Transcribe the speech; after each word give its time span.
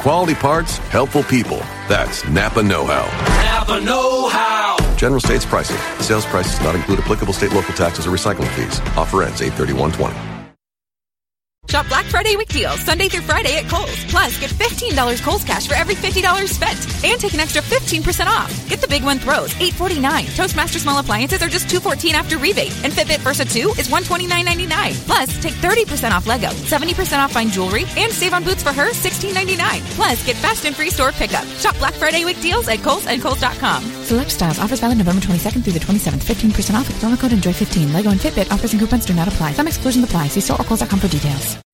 Quality 0.00 0.34
parts, 0.34 0.78
helpful 0.78 1.22
people. 1.24 1.58
That's 1.88 2.26
Napa 2.28 2.62
Know 2.62 2.86
How. 2.86 3.06
Napa 3.42 3.80
Know 3.84 4.28
How. 4.28 4.76
General 4.96 5.20
states 5.20 5.44
pricing. 5.44 5.76
Sales 6.00 6.26
prices 6.26 6.58
do 6.58 6.64
not 6.64 6.74
include 6.74 7.00
applicable 7.00 7.32
state 7.32 7.52
local 7.52 7.74
taxes 7.74 8.06
or 8.06 8.10
recycling 8.10 8.48
fees. 8.54 8.80
Offer 8.96 9.24
ends 9.24 9.40
83120. 9.40 10.35
Shop 11.68 11.86
Black 11.88 12.04
Friday 12.06 12.36
week 12.36 12.48
deals 12.48 12.80
Sunday 12.80 13.08
through 13.08 13.22
Friday 13.22 13.56
at 13.56 13.68
Kohl's. 13.68 14.04
Plus, 14.04 14.38
get 14.38 14.50
$15 14.50 15.22
Kohl's 15.22 15.44
cash 15.44 15.66
for 15.66 15.74
every 15.74 15.94
$50 15.94 16.46
spent. 16.48 17.04
And 17.04 17.20
take 17.20 17.34
an 17.34 17.40
extra 17.40 17.60
15% 17.62 18.26
off. 18.26 18.68
Get 18.68 18.80
the 18.80 18.88
big 18.88 19.02
one 19.02 19.18
throws, 19.18 19.52
$8.49. 19.54 20.36
Toastmaster 20.36 20.78
small 20.78 20.98
appliances 20.98 21.42
are 21.42 21.48
just 21.48 21.68
$2.14 21.68 22.12
after 22.12 22.38
rebate. 22.38 22.72
And 22.84 22.92
Fitbit 22.92 23.18
Versa 23.18 23.44
2 23.44 23.70
is 23.78 23.88
$129.99. 23.88 25.06
Plus, 25.06 25.42
take 25.42 25.54
30% 25.54 26.12
off 26.12 26.26
Lego, 26.26 26.48
70% 26.48 27.18
off 27.18 27.32
fine 27.32 27.48
jewelry, 27.48 27.84
and 27.96 28.12
save 28.12 28.32
on 28.32 28.44
boots 28.44 28.62
for 28.62 28.72
her, 28.72 28.90
$16.99. 28.90 29.80
Plus, 29.96 30.24
get 30.24 30.36
fast 30.36 30.64
and 30.64 30.74
free 30.74 30.90
store 30.90 31.12
pickup. 31.12 31.44
Shop 31.58 31.76
Black 31.78 31.94
Friday 31.94 32.24
week 32.24 32.40
deals 32.40 32.68
at 32.68 32.82
Kohl's 32.82 33.06
and 33.06 33.20
Kohl's.com. 33.20 33.82
Select 34.06 34.30
styles. 34.30 34.60
Offers 34.60 34.78
valid 34.78 34.98
November 34.98 35.20
22nd 35.20 35.64
through 35.64 35.72
the 35.72 35.80
27th. 35.80 36.22
15% 36.22 36.74
off 36.74 36.86
with 36.86 37.02
promo 37.02 37.18
code 37.18 37.32
ENJOY15. 37.32 37.92
Lego 37.92 38.10
and 38.10 38.20
Fitbit 38.20 38.52
offers 38.52 38.72
and 38.72 38.80
coupons 38.80 39.04
do 39.04 39.14
not 39.14 39.26
apply. 39.26 39.50
Some 39.52 39.66
exclusions 39.66 40.04
apply. 40.04 40.28
See 40.28 40.40
store 40.40 40.60
or 40.60 40.64
for 40.64 41.08
details. 41.08 41.65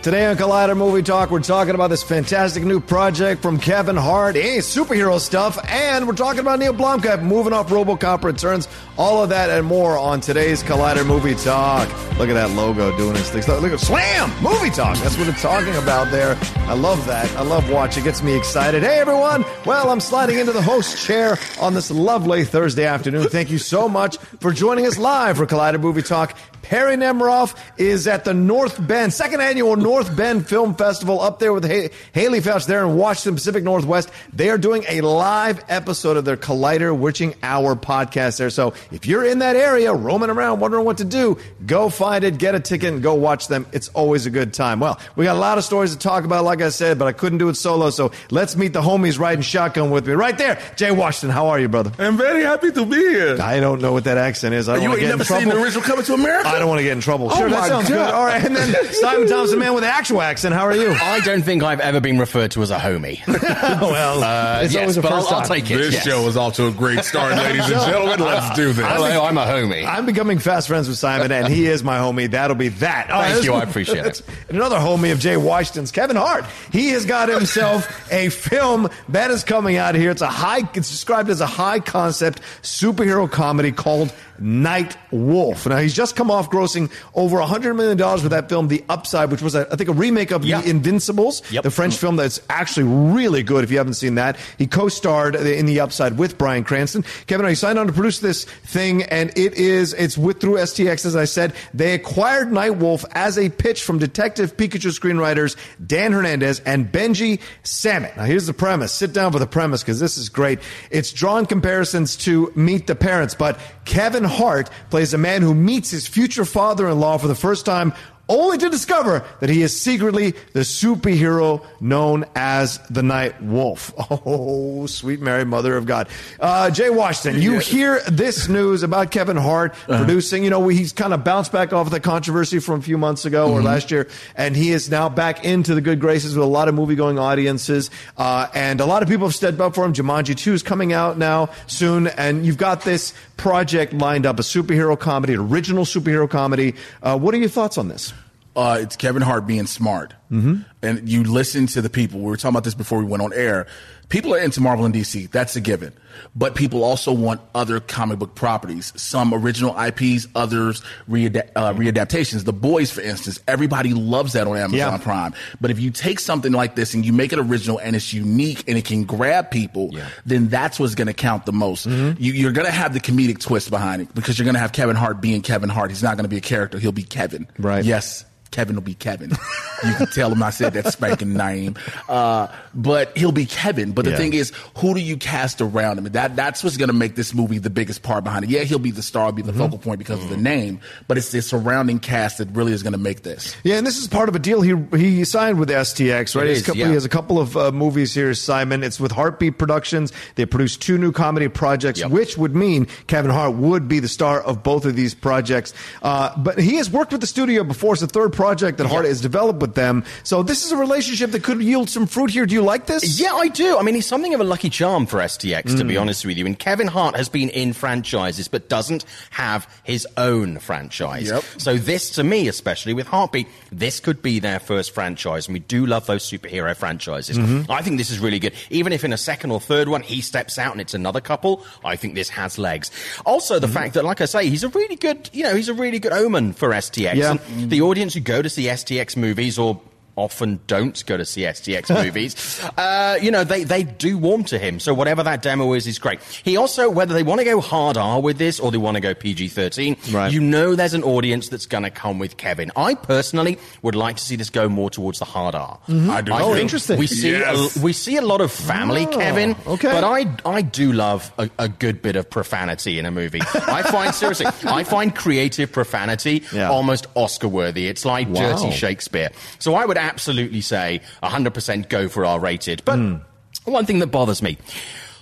Today 0.00 0.26
on 0.26 0.36
Collider 0.36 0.76
Movie 0.76 1.02
Talk, 1.02 1.32
we're 1.32 1.40
talking 1.40 1.74
about 1.74 1.88
this 1.88 2.04
fantastic 2.04 2.62
new 2.62 2.78
project 2.78 3.42
from 3.42 3.58
Kevin 3.58 3.96
Hart, 3.96 4.36
hey, 4.36 4.58
superhero 4.58 5.18
stuff, 5.18 5.58
and 5.68 6.06
we're 6.06 6.14
talking 6.14 6.38
about 6.38 6.60
Neill 6.60 6.72
Blomkamp 6.72 7.20
moving 7.24 7.52
off 7.52 7.68
RoboCop 7.68 8.22
returns. 8.22 8.68
All 8.96 9.22
of 9.24 9.28
that 9.30 9.50
and 9.50 9.66
more 9.66 9.98
on 9.98 10.20
today's 10.20 10.62
Collider 10.62 11.04
Movie 11.04 11.34
Talk. 11.34 11.88
Look 12.16 12.28
at 12.28 12.34
that 12.34 12.50
logo 12.50 12.96
doing 12.96 13.16
its 13.16 13.28
thing. 13.30 13.42
Look 13.60 13.72
at 13.72 13.80
Slam 13.80 14.30
Movie 14.40 14.70
Talk. 14.70 14.96
That's 14.98 15.18
what 15.18 15.26
it's 15.28 15.42
talking 15.42 15.74
about 15.74 16.12
there. 16.12 16.38
I 16.68 16.74
love 16.74 17.04
that. 17.06 17.28
I 17.36 17.42
love 17.42 17.68
watching. 17.68 18.04
It 18.04 18.06
gets 18.06 18.22
me 18.22 18.36
excited. 18.36 18.84
Hey 18.84 19.00
everyone. 19.00 19.44
Well, 19.66 19.90
I'm 19.90 20.00
sliding 20.00 20.38
into 20.38 20.52
the 20.52 20.62
host 20.62 21.04
chair 21.04 21.38
on 21.60 21.74
this 21.74 21.90
lovely 21.90 22.44
Thursday 22.44 22.86
afternoon. 22.86 23.28
Thank 23.28 23.50
you 23.50 23.58
so 23.58 23.88
much 23.88 24.16
for 24.38 24.52
joining 24.52 24.86
us 24.86 24.96
live 24.96 25.38
for 25.38 25.46
Collider 25.46 25.80
Movie 25.80 26.02
Talk. 26.02 26.36
Perry 26.62 26.96
Nemiroff 26.96 27.56
is 27.78 28.06
at 28.06 28.24
the 28.24 28.34
North 28.34 28.84
Bend, 28.86 29.12
second 29.14 29.40
annual 29.40 29.74
North 29.76 29.87
Bend 29.88 30.46
Film 30.46 30.74
Festival 30.74 31.20
up 31.20 31.38
there 31.38 31.52
with 31.52 31.64
ha- 31.64 31.88
Haleigh 32.14 32.40
Foutch 32.42 32.66
there 32.66 32.84
in 32.84 32.96
Washington 32.96 33.34
Pacific 33.34 33.64
Northwest. 33.64 34.10
They 34.34 34.50
are 34.50 34.58
doing 34.58 34.84
a 34.86 35.00
live 35.00 35.64
episode 35.68 36.16
of 36.18 36.24
their 36.26 36.36
Collider 36.36 36.96
Witching 36.96 37.34
Hour 37.42 37.74
podcast 37.74 38.36
there. 38.38 38.50
So 38.50 38.74
if 38.92 39.06
you're 39.06 39.24
in 39.24 39.38
that 39.38 39.56
area, 39.56 39.92
roaming 39.94 40.28
around, 40.28 40.60
wondering 40.60 40.84
what 40.84 40.98
to 40.98 41.04
do, 41.06 41.38
go 41.64 41.88
find 41.88 42.22
it, 42.22 42.36
get 42.38 42.54
a 42.54 42.60
ticket, 42.60 42.92
and 42.92 43.02
go 43.02 43.14
watch 43.14 43.48
them. 43.48 43.66
It's 43.72 43.88
always 43.88 44.26
a 44.26 44.30
good 44.30 44.52
time. 44.52 44.80
Well, 44.80 45.00
we 45.16 45.24
got 45.24 45.36
a 45.36 45.40
lot 45.40 45.56
of 45.56 45.64
stories 45.64 45.92
to 45.92 45.98
talk 45.98 46.24
about, 46.24 46.44
like 46.44 46.60
I 46.60 46.68
said, 46.68 46.98
but 46.98 47.08
I 47.08 47.12
couldn't 47.12 47.38
do 47.38 47.48
it 47.48 47.54
solo. 47.56 47.88
So 47.90 48.12
let's 48.30 48.56
meet 48.56 48.74
the 48.74 48.82
homies 48.82 49.18
riding 49.18 49.40
shotgun 49.42 49.90
with 49.90 50.06
me 50.06 50.12
right 50.12 50.36
there. 50.36 50.60
Jay 50.76 50.90
Washington, 50.90 51.30
how 51.30 51.48
are 51.48 51.58
you, 51.58 51.68
brother? 51.68 51.92
I'm 51.98 52.18
very 52.18 52.42
happy 52.44 52.70
to 52.72 52.84
be 52.84 52.96
here. 52.96 53.38
I 53.40 53.58
don't 53.58 53.80
know 53.80 53.92
what 53.94 54.04
that 54.04 54.18
accent 54.18 54.54
is. 54.54 54.68
I 54.68 54.74
don't 54.74 54.82
you 54.82 54.88
want 54.90 55.00
to 55.00 55.06
ain't 55.06 55.08
get 55.08 55.12
in 55.12 55.18
never 55.18 55.24
trouble. 55.24 55.40
seen 55.42 55.48
the 55.58 55.62
original 55.64 55.82
Coming 55.88 56.04
to 56.04 56.14
America? 56.14 56.48
I 56.48 56.58
don't 56.58 56.68
want 56.68 56.80
to 56.80 56.82
get 56.82 56.92
in 56.92 57.00
trouble. 57.00 57.28
Oh 57.32 57.36
Sure, 57.38 57.48
that 57.48 57.68
sounds 57.68 57.88
God. 57.88 57.94
good. 58.06 58.14
All 58.14 58.24
right, 58.26 58.44
and 58.44 58.54
then 58.54 58.74
Simon 58.92 59.28
Thompson, 59.28 59.58
man 59.60 59.72
with 59.78 59.88
the 59.88 59.94
actual 59.94 60.20
accent. 60.20 60.54
How 60.54 60.66
are 60.66 60.74
you? 60.74 60.90
I 61.00 61.20
don't 61.20 61.42
think 61.42 61.62
I've 61.62 61.78
ever 61.78 62.00
been 62.00 62.18
referred 62.18 62.50
to 62.52 62.62
as 62.62 62.70
a 62.72 62.78
homie. 62.78 63.24
well, 63.80 64.24
Uh, 64.24 64.62
it's 64.62 64.74
yes, 64.74 64.80
always 64.80 64.96
a 64.96 65.02
but 65.02 65.10
first 65.10 65.32
I'll, 65.32 65.38
I'll 65.40 65.46
take 65.46 65.70
it. 65.70 65.76
This 65.76 65.94
yes. 65.94 66.04
show 66.04 66.26
is 66.26 66.36
off 66.36 66.54
to 66.54 66.66
a 66.66 66.72
great 66.72 67.04
start, 67.04 67.32
ladies 67.36 67.70
and 67.70 67.80
gentlemen. 67.82 68.18
Let's 68.18 68.56
do 68.56 68.72
this. 68.72 68.84
Hello, 68.84 69.24
I'm 69.24 69.38
a 69.38 69.44
homie. 69.44 69.86
I'm 69.86 70.04
becoming 70.04 70.40
fast 70.40 70.66
friends 70.66 70.88
with 70.88 70.98
Simon, 70.98 71.30
and 71.30 71.46
he 71.46 71.66
is 71.66 71.84
my 71.84 71.98
homie. 71.98 72.28
That'll 72.28 72.56
be 72.56 72.68
that. 72.68 73.10
All 73.10 73.22
Thank 73.22 73.36
this 73.36 73.44
you, 73.44 73.52
I 73.54 73.62
appreciate 73.62 74.04
it. 74.04 74.22
And 74.48 74.56
another 74.58 74.78
homie 74.78 75.12
of 75.12 75.20
Jay 75.20 75.36
Washington's, 75.36 75.92
Kevin 75.92 76.16
Hart. 76.16 76.44
He 76.72 76.88
has 76.88 77.06
got 77.06 77.28
himself 77.28 77.88
a 78.12 78.30
film 78.30 78.88
that 79.10 79.30
is 79.30 79.44
coming 79.44 79.76
out 79.76 79.94
here. 79.94 80.10
It's 80.10 80.22
a 80.22 80.26
high. 80.26 80.68
It's 80.74 80.90
described 80.90 81.30
as 81.30 81.40
a 81.40 81.46
high 81.46 81.78
concept 81.78 82.40
superhero 82.62 83.30
comedy 83.30 83.70
called 83.70 84.12
Night 84.40 84.96
Wolf. 85.10 85.66
Now 85.66 85.78
he's 85.78 85.94
just 85.94 86.16
come 86.16 86.30
off 86.30 86.50
grossing 86.50 86.90
over 87.14 87.38
a 87.38 87.46
hundred 87.46 87.74
million 87.74 87.96
dollars 87.96 88.22
with 88.22 88.32
that 88.32 88.48
film, 88.48 88.68
The 88.68 88.84
Upside, 88.88 89.30
which 89.30 89.42
was 89.42 89.54
I 89.70 89.76
think 89.76 89.88
a 89.88 89.92
remake 89.92 90.30
of 90.30 90.44
Yeah. 90.44 90.60
The 90.60 90.70
Invincibles, 90.70 91.42
Yep. 91.50 91.62
the 91.64 91.70
French 91.70 91.96
film 91.96 92.16
that's 92.16 92.40
actually 92.50 92.84
really 92.84 93.42
good. 93.42 93.64
If 93.64 93.70
you 93.70 93.78
haven't 93.78 93.94
seen 93.94 94.14
that, 94.16 94.36
he 94.56 94.66
co-starred 94.66 95.34
in 95.36 95.66
The 95.66 95.80
Upside 95.80 96.18
with 96.18 96.38
Bryan 96.38 96.64
Cranston. 96.64 97.04
Kevin, 97.26 97.46
he 97.48 97.54
signed 97.54 97.78
on 97.78 97.86
to 97.86 97.92
produce 97.92 98.18
this 98.20 98.44
thing, 98.44 99.02
and 99.04 99.30
it 99.36 99.54
is 99.54 99.92
it's 99.94 100.16
with 100.18 100.40
through 100.40 100.54
STX. 100.58 101.04
As 101.06 101.16
I 101.16 101.24
said, 101.24 101.52
they 101.74 101.94
acquired 101.94 102.52
Night 102.52 102.76
Wolf 102.76 103.04
as 103.12 103.38
a 103.38 103.48
pitch 103.48 103.82
from 103.82 103.98
Detective 103.98 104.56
Pikachu 104.56 104.90
screenwriters 104.98 105.56
Dan 105.84 106.12
Hernandez 106.12 106.60
and 106.64 106.90
Benji 106.90 107.40
Samit. 107.62 108.16
Now 108.16 108.24
here's 108.24 108.46
the 108.46 108.54
premise. 108.54 108.92
Sit 108.92 109.12
down 109.12 109.32
for 109.32 109.38
the 109.38 109.46
premise 109.46 109.82
because 109.82 110.00
this 110.00 110.16
is 110.18 110.28
great. 110.28 110.58
It's 110.90 111.12
drawn 111.12 111.46
comparisons 111.46 112.16
to 112.16 112.52
Meet 112.54 112.86
the 112.86 112.94
Parents, 112.94 113.34
but 113.34 113.58
Kevin 113.84 114.24
Hart 114.24 114.70
plays 114.90 115.14
a 115.14 115.18
man 115.18 115.42
who 115.42 115.54
meets 115.54 115.90
his 115.90 116.06
future 116.06 116.44
father-in-law 116.44 117.18
for 117.18 117.28
the 117.28 117.34
first 117.34 117.64
time 117.66 117.92
only 118.28 118.58
to 118.58 118.68
discover 118.70 119.24
that 119.40 119.48
he 119.50 119.62
is 119.62 119.78
secretly 119.78 120.32
the 120.52 120.60
superhero 120.60 121.64
known 121.80 122.24
as 122.34 122.78
the 122.90 123.02
Night 123.02 123.40
Wolf. 123.42 123.92
Oh, 124.30 124.86
sweet 124.86 125.20
Mary, 125.20 125.44
Mother 125.44 125.76
of 125.76 125.86
God. 125.86 126.08
Uh, 126.40 126.70
Jay 126.70 126.90
Washington, 126.90 127.40
you 127.40 127.58
hear 127.58 128.00
this 128.08 128.48
news 128.48 128.82
about 128.82 129.10
Kevin 129.10 129.36
Hart 129.36 129.72
Uh-huh. 129.88 129.98
producing. 129.98 130.44
You 130.44 130.50
know, 130.50 130.66
he's 130.68 130.92
kind 130.92 131.14
of 131.14 131.24
bounced 131.24 131.52
back 131.52 131.72
off 131.72 131.86
of 131.86 131.92
the 131.92 132.00
controversy 132.00 132.58
from 132.58 132.80
a 132.80 132.82
few 132.82 132.98
months 132.98 133.24
ago 133.24 133.48
Mm-hmm. 133.48 133.58
or 133.58 133.62
last 133.62 133.90
year, 133.90 134.08
and 134.36 134.54
he 134.56 134.70
is 134.72 134.90
now 134.90 135.08
back 135.08 135.44
into 135.44 135.74
the 135.74 135.80
good 135.80 136.00
graces 136.00 136.34
with 136.36 136.44
a 136.44 136.48
lot 136.48 136.68
of 136.68 136.74
movie 136.74 136.94
going 136.94 137.18
audiences. 137.18 137.90
Uh, 138.16 138.46
and 138.54 138.80
a 138.80 138.86
lot 138.86 139.02
of 139.02 139.08
people 139.08 139.26
have 139.26 139.34
stepped 139.34 139.60
up 139.60 139.74
for 139.74 139.84
him. 139.84 139.92
Jumanji 139.92 140.36
2 140.36 140.52
is 140.54 140.62
coming 140.62 140.92
out 140.92 141.16
now 141.18 141.48
soon, 141.66 142.06
and 142.08 142.44
you've 142.44 142.58
got 142.58 142.82
this 142.82 143.14
project 143.36 143.92
lined 143.92 144.26
up 144.26 144.38
a 144.38 144.42
superhero 144.42 144.98
comedy, 144.98 145.34
an 145.34 145.40
original 145.40 145.84
superhero 145.84 146.28
comedy. 146.28 146.74
Uh, 147.02 147.16
what 147.18 147.34
are 147.34 147.38
your 147.38 147.48
thoughts 147.48 147.78
on 147.78 147.88
this? 147.88 148.12
Uh, 148.56 148.78
it's 148.80 148.96
Kevin 148.96 149.22
Hart 149.22 149.46
being 149.46 149.66
smart. 149.66 150.14
Mm-hmm. 150.30 150.62
And 150.82 151.08
you 151.08 151.24
listen 151.24 151.66
to 151.68 151.82
the 151.82 151.90
people. 151.90 152.20
We 152.20 152.26
were 152.26 152.36
talking 152.36 152.50
about 152.50 152.64
this 152.64 152.74
before 152.74 152.98
we 152.98 153.04
went 153.04 153.22
on 153.22 153.32
air. 153.32 153.66
People 154.08 154.34
are 154.34 154.38
into 154.38 154.60
Marvel 154.60 154.84
and 154.86 154.94
DC. 154.94 155.30
That's 155.30 155.54
a 155.56 155.60
given. 155.60 155.92
But 156.34 156.54
people 156.54 156.82
also 156.82 157.12
want 157.12 157.40
other 157.54 157.78
comic 157.78 158.18
book 158.18 158.34
properties. 158.34 158.92
Some 158.96 159.34
original 159.34 159.76
IPs, 159.78 160.26
others 160.34 160.82
reada- 161.08 161.48
uh, 161.54 161.74
readaptations. 161.74 162.44
The 162.44 162.52
Boys, 162.52 162.90
for 162.90 163.02
instance, 163.02 163.38
everybody 163.46 163.92
loves 163.92 164.32
that 164.32 164.46
on 164.46 164.56
Amazon 164.56 164.76
Yeah. 164.78 164.96
Prime. 164.98 165.34
But 165.60 165.70
if 165.70 165.78
you 165.78 165.90
take 165.90 166.20
something 166.20 166.52
like 166.52 166.74
this 166.74 166.94
and 166.94 167.04
you 167.04 167.12
make 167.12 167.32
it 167.32 167.38
original 167.38 167.78
and 167.78 167.94
it's 167.94 168.12
unique 168.12 168.64
and 168.66 168.78
it 168.78 168.84
can 168.86 169.04
grab 169.04 169.50
people, 169.50 169.94
then 170.24 170.48
that's 170.48 170.80
what's 170.80 170.94
going 170.94 171.06
to 171.08 171.14
count 171.14 171.44
the 171.46 171.52
most. 171.52 171.86
Mm-hmm. 171.86 172.20
You, 172.22 172.32
you're 172.32 172.52
going 172.52 172.66
to 172.66 172.72
have 172.72 172.94
the 172.94 173.00
comedic 173.00 173.40
twist 173.40 173.68
behind 173.70 174.02
it 174.02 174.14
because 174.14 174.38
you're 174.38 174.44
going 174.44 174.54
to 174.54 174.60
have 174.60 174.72
Kevin 174.72 174.96
Hart 174.96 175.20
being 175.20 175.42
Kevin 175.42 175.68
Hart. 175.68 175.90
He's 175.90 176.02
not 176.02 176.16
going 176.16 176.24
to 176.24 176.30
be 176.30 176.38
a 176.38 176.42
character. 176.42 176.78
He'll 176.78 176.92
be 176.92 177.02
Kevin. 177.02 177.46
Right. 177.58 177.84
Yes. 177.84 178.24
Kevin 178.50 178.76
will 178.76 178.82
be 178.82 178.94
Kevin. 178.94 179.30
you 179.30 179.94
can 179.94 180.06
tell 180.08 180.32
him 180.32 180.42
I 180.42 180.50
said 180.50 180.72
that 180.74 180.92
spanking 180.92 181.34
name. 181.34 181.76
Uh, 182.08 182.48
but 182.74 183.16
he'll 183.16 183.32
be 183.32 183.46
Kevin. 183.46 183.92
But 183.92 184.04
the 184.04 184.12
Yeah. 184.12 184.16
thing 184.16 184.34
is, 184.34 184.52
who 184.76 184.94
do 184.94 185.00
you 185.00 185.16
cast 185.16 185.60
around 185.60 185.98
him? 185.98 186.04
That 186.12 186.36
that's 186.36 186.64
what's 186.64 186.76
going 186.76 186.88
to 186.88 186.94
make 186.94 187.14
this 187.14 187.34
movie 187.34 187.58
the 187.58 187.70
biggest 187.70 188.02
part 188.02 188.24
behind 188.24 188.44
it. 188.44 188.50
Yeah, 188.50 188.64
he'll 188.64 188.78
be 188.78 188.90
the 188.90 189.02
star, 189.02 189.32
be 189.32 189.42
the 189.42 189.52
Mm-hmm. 189.52 189.60
focal 189.60 189.78
point 189.78 189.98
because 189.98 190.22
of 190.22 190.28
the 190.30 190.36
name, 190.36 190.80
but 191.08 191.18
it's 191.18 191.30
the 191.30 191.42
surrounding 191.42 191.98
cast 191.98 192.38
that 192.38 192.48
really 192.50 192.72
is 192.72 192.82
going 192.82 192.92
to 192.92 192.98
make 192.98 193.22
this. 193.22 193.54
Yeah, 193.64 193.76
and 193.76 193.86
this 193.86 193.98
is 193.98 194.06
part 194.08 194.28
of 194.28 194.34
a 194.36 194.38
deal. 194.38 194.60
He 194.62 194.74
he 194.98 195.24
signed 195.24 195.58
with 195.58 195.68
STX, 195.70 196.34
right? 196.36 196.44
He 196.44 196.48
has 196.50 196.58
is, 196.58 196.62
a 196.62 196.66
couple, 196.66 196.78
yeah. 196.80 196.86
He 196.88 196.94
has 196.94 197.04
a 197.04 197.08
couple 197.08 197.38
of 197.40 197.56
uh, 197.56 197.72
movies 197.72 198.14
here, 198.14 198.32
Simon. 198.34 198.82
It's 198.82 198.98
with 199.00 199.12
HartBeat 199.12 199.58
Productions. 199.58 200.12
They 200.36 200.46
produce 200.46 200.76
two 200.76 200.98
new 200.98 201.12
comedy 201.12 201.48
projects, 201.48 202.00
Yep. 202.00 202.10
which 202.10 202.38
would 202.38 202.54
mean 202.54 202.86
Kevin 203.06 203.30
Hart 203.30 203.54
would 203.54 203.88
be 203.88 204.00
the 204.00 204.08
star 204.08 204.40
of 204.42 204.62
both 204.62 204.84
of 204.84 204.96
these 204.96 205.14
projects. 205.14 205.72
Uh, 206.02 206.30
but 206.38 206.58
he 206.58 206.76
has 206.76 206.90
worked 206.90 207.12
with 207.12 207.20
the 207.20 207.26
studio 207.26 207.64
before. 207.64 207.92
It's 207.94 208.00
the 208.00 208.06
third 208.06 208.32
project 208.38 208.78
that 208.78 208.86
Hart 208.86 209.04
has 209.04 209.20
developed 209.20 209.60
with 209.60 209.74
them. 209.74 210.04
So 210.22 210.44
this 210.44 210.64
is 210.64 210.70
a 210.70 210.76
relationship 210.76 211.32
that 211.32 211.42
could 211.42 211.60
yield 211.60 211.90
some 211.90 212.06
fruit 212.06 212.30
here. 212.30 212.46
Do 212.46 212.54
you 212.54 212.62
like 212.62 212.86
this? 212.86 213.18
Yeah, 213.20 213.34
I 213.34 213.48
do. 213.48 213.76
I 213.76 213.82
mean, 213.82 213.96
he's 213.96 214.06
something 214.06 214.32
of 214.32 214.40
a 214.40 214.44
lucky 214.44 214.70
charm 214.70 215.06
for 215.06 215.18
STX, 215.18 215.76
to 215.76 215.84
be 215.84 215.94
Mm. 215.94 216.02
honest 216.02 216.24
with 216.24 216.38
you. 216.38 216.46
And 216.46 216.56
Kevin 216.56 216.86
Hart 216.86 217.16
has 217.16 217.28
been 217.28 217.48
in 217.48 217.72
franchises, 217.72 218.46
but 218.46 218.68
doesn't 218.68 219.04
have 219.30 219.66
his 219.82 220.06
own 220.16 220.60
franchise. 220.60 221.26
Yep. 221.30 221.42
So 221.58 221.76
this, 221.78 222.10
to 222.10 222.22
me, 222.22 222.46
especially 222.46 222.94
with 222.94 223.08
HartBeat, 223.08 223.46
this 223.72 223.98
could 223.98 224.22
be 224.22 224.38
their 224.38 224.60
first 224.60 224.92
franchise. 224.94 225.48
And 225.48 225.54
we 225.54 225.58
do 225.58 225.84
love 225.84 226.06
those 226.06 226.22
superhero 226.22 226.76
franchises. 226.76 227.36
Mm-hmm. 227.36 227.70
I 227.72 227.82
think 227.82 227.98
this 227.98 228.10
is 228.10 228.20
really 228.20 228.38
good. 228.38 228.52
Even 228.70 228.92
if 228.92 229.02
in 229.02 229.12
a 229.12 229.18
second 229.18 229.50
or 229.50 229.58
third 229.60 229.88
one 229.88 230.02
he 230.02 230.20
steps 230.20 230.58
out 230.58 230.70
and 230.72 230.80
it's 230.80 230.94
another 230.94 231.20
couple, 231.20 231.64
I 231.84 231.96
think 231.96 232.14
this 232.14 232.28
has 232.30 232.56
legs. 232.56 232.90
Also, 233.26 233.58
the 233.58 233.66
Mm-hmm. 233.66 233.74
fact 233.74 233.94
that, 233.94 234.04
like 234.04 234.20
I 234.20 234.26
say, 234.26 234.48
he's 234.48 234.62
a 234.64 234.68
really 234.68 234.94
good, 234.96 235.28
you 235.32 235.42
know, 235.42 235.54
he's 235.56 235.68
a 235.68 235.74
really 235.74 235.98
good 235.98 236.12
omen 236.12 236.52
for 236.52 236.70
STX. 236.70 237.16
Yeah. 237.16 237.36
And 237.56 237.70
the 237.70 237.82
audience 237.82 238.14
who 238.14 238.20
go 238.28 238.42
to 238.42 238.50
see 238.50 238.64
STX 238.64 239.16
movies 239.16 239.58
or 239.58 239.80
often 240.18 240.60
don't 240.66 241.04
go 241.06 241.16
to 241.16 241.24
see 241.24 241.42
STX 241.42 241.94
movies, 242.04 242.62
uh, 242.76 243.18
you 243.22 243.30
know, 243.30 243.44
they, 243.44 243.64
they 243.64 243.82
do 243.84 244.18
warm 244.18 244.44
to 244.44 244.58
him. 244.58 244.80
So 244.80 244.92
whatever 244.92 245.22
that 245.22 245.42
demo 245.42 245.72
is, 245.74 245.86
is 245.86 245.98
great. 245.98 246.20
He 246.44 246.56
also, 246.56 246.90
whether 246.90 247.14
they 247.14 247.22
want 247.22 247.40
to 247.40 247.44
go 247.44 247.60
hard 247.60 247.96
R 247.96 248.20
with 248.20 248.38
this 248.38 248.58
or 248.60 248.70
they 248.70 248.78
want 248.78 248.96
to 248.96 249.00
go 249.00 249.14
PG-13, 249.14 250.12
Right. 250.12 250.32
you 250.32 250.40
know 250.40 250.74
there's 250.74 250.94
an 250.94 251.02
audience 251.02 251.48
that's 251.48 251.66
going 251.66 251.84
to 251.84 251.90
come 251.90 252.18
with 252.18 252.36
Kevin. 252.36 252.70
I 252.76 252.94
personally 252.94 253.58
would 253.82 253.94
like 253.94 254.16
to 254.16 254.22
see 254.22 254.36
this 254.36 254.50
go 254.50 254.68
more 254.68 254.90
towards 254.90 255.18
the 255.20 255.24
hard 255.24 255.54
R. 255.54 255.78
I 255.88 256.20
do. 256.22 256.32
Oh, 256.34 256.54
too. 256.54 256.60
interesting. 256.60 256.98
We 256.98 257.06
see 257.06 257.30
Yes. 257.32 257.76
a, 257.76 257.80
we 257.80 257.92
see 257.92 258.16
a 258.16 258.22
lot 258.22 258.40
of 258.40 258.50
family, 258.52 259.06
Oh, 259.06 259.10
Kevin. 259.16 259.56
okay. 259.66 259.88
But 259.92 260.04
I 260.04 260.26
I 260.44 260.62
do 260.62 260.92
love 260.92 261.30
a, 261.38 261.48
a 261.58 261.68
good 261.68 262.02
bit 262.02 262.16
of 262.16 262.28
profanity 262.28 262.98
in 262.98 263.06
a 263.06 263.10
movie. 263.10 263.40
I 263.42 263.82
find 263.82 264.14
seriously, 264.14 264.46
I 264.64 264.84
find 264.84 265.14
creative 265.14 265.70
profanity 265.72 266.42
Yeah. 266.52 266.70
almost 266.70 267.06
Oscar 267.14 267.48
worthy. 267.48 267.86
It's 267.88 268.04
like 268.04 268.28
Wow. 268.28 268.56
dirty 268.56 268.70
Shakespeare. 268.72 269.30
So 269.58 269.74
I 269.74 269.84
would 269.84 269.98
absolutely 270.08 270.60
say 270.60 271.00
100% 271.22 271.88
go 271.88 272.08
for 272.08 272.24
R 272.24 272.40
rated. 272.40 272.82
But 272.84 272.96
Hmm. 272.96 273.16
one 273.64 273.86
thing 273.86 273.98
that 274.00 274.08
bothers 274.08 274.42
me. 274.42 274.58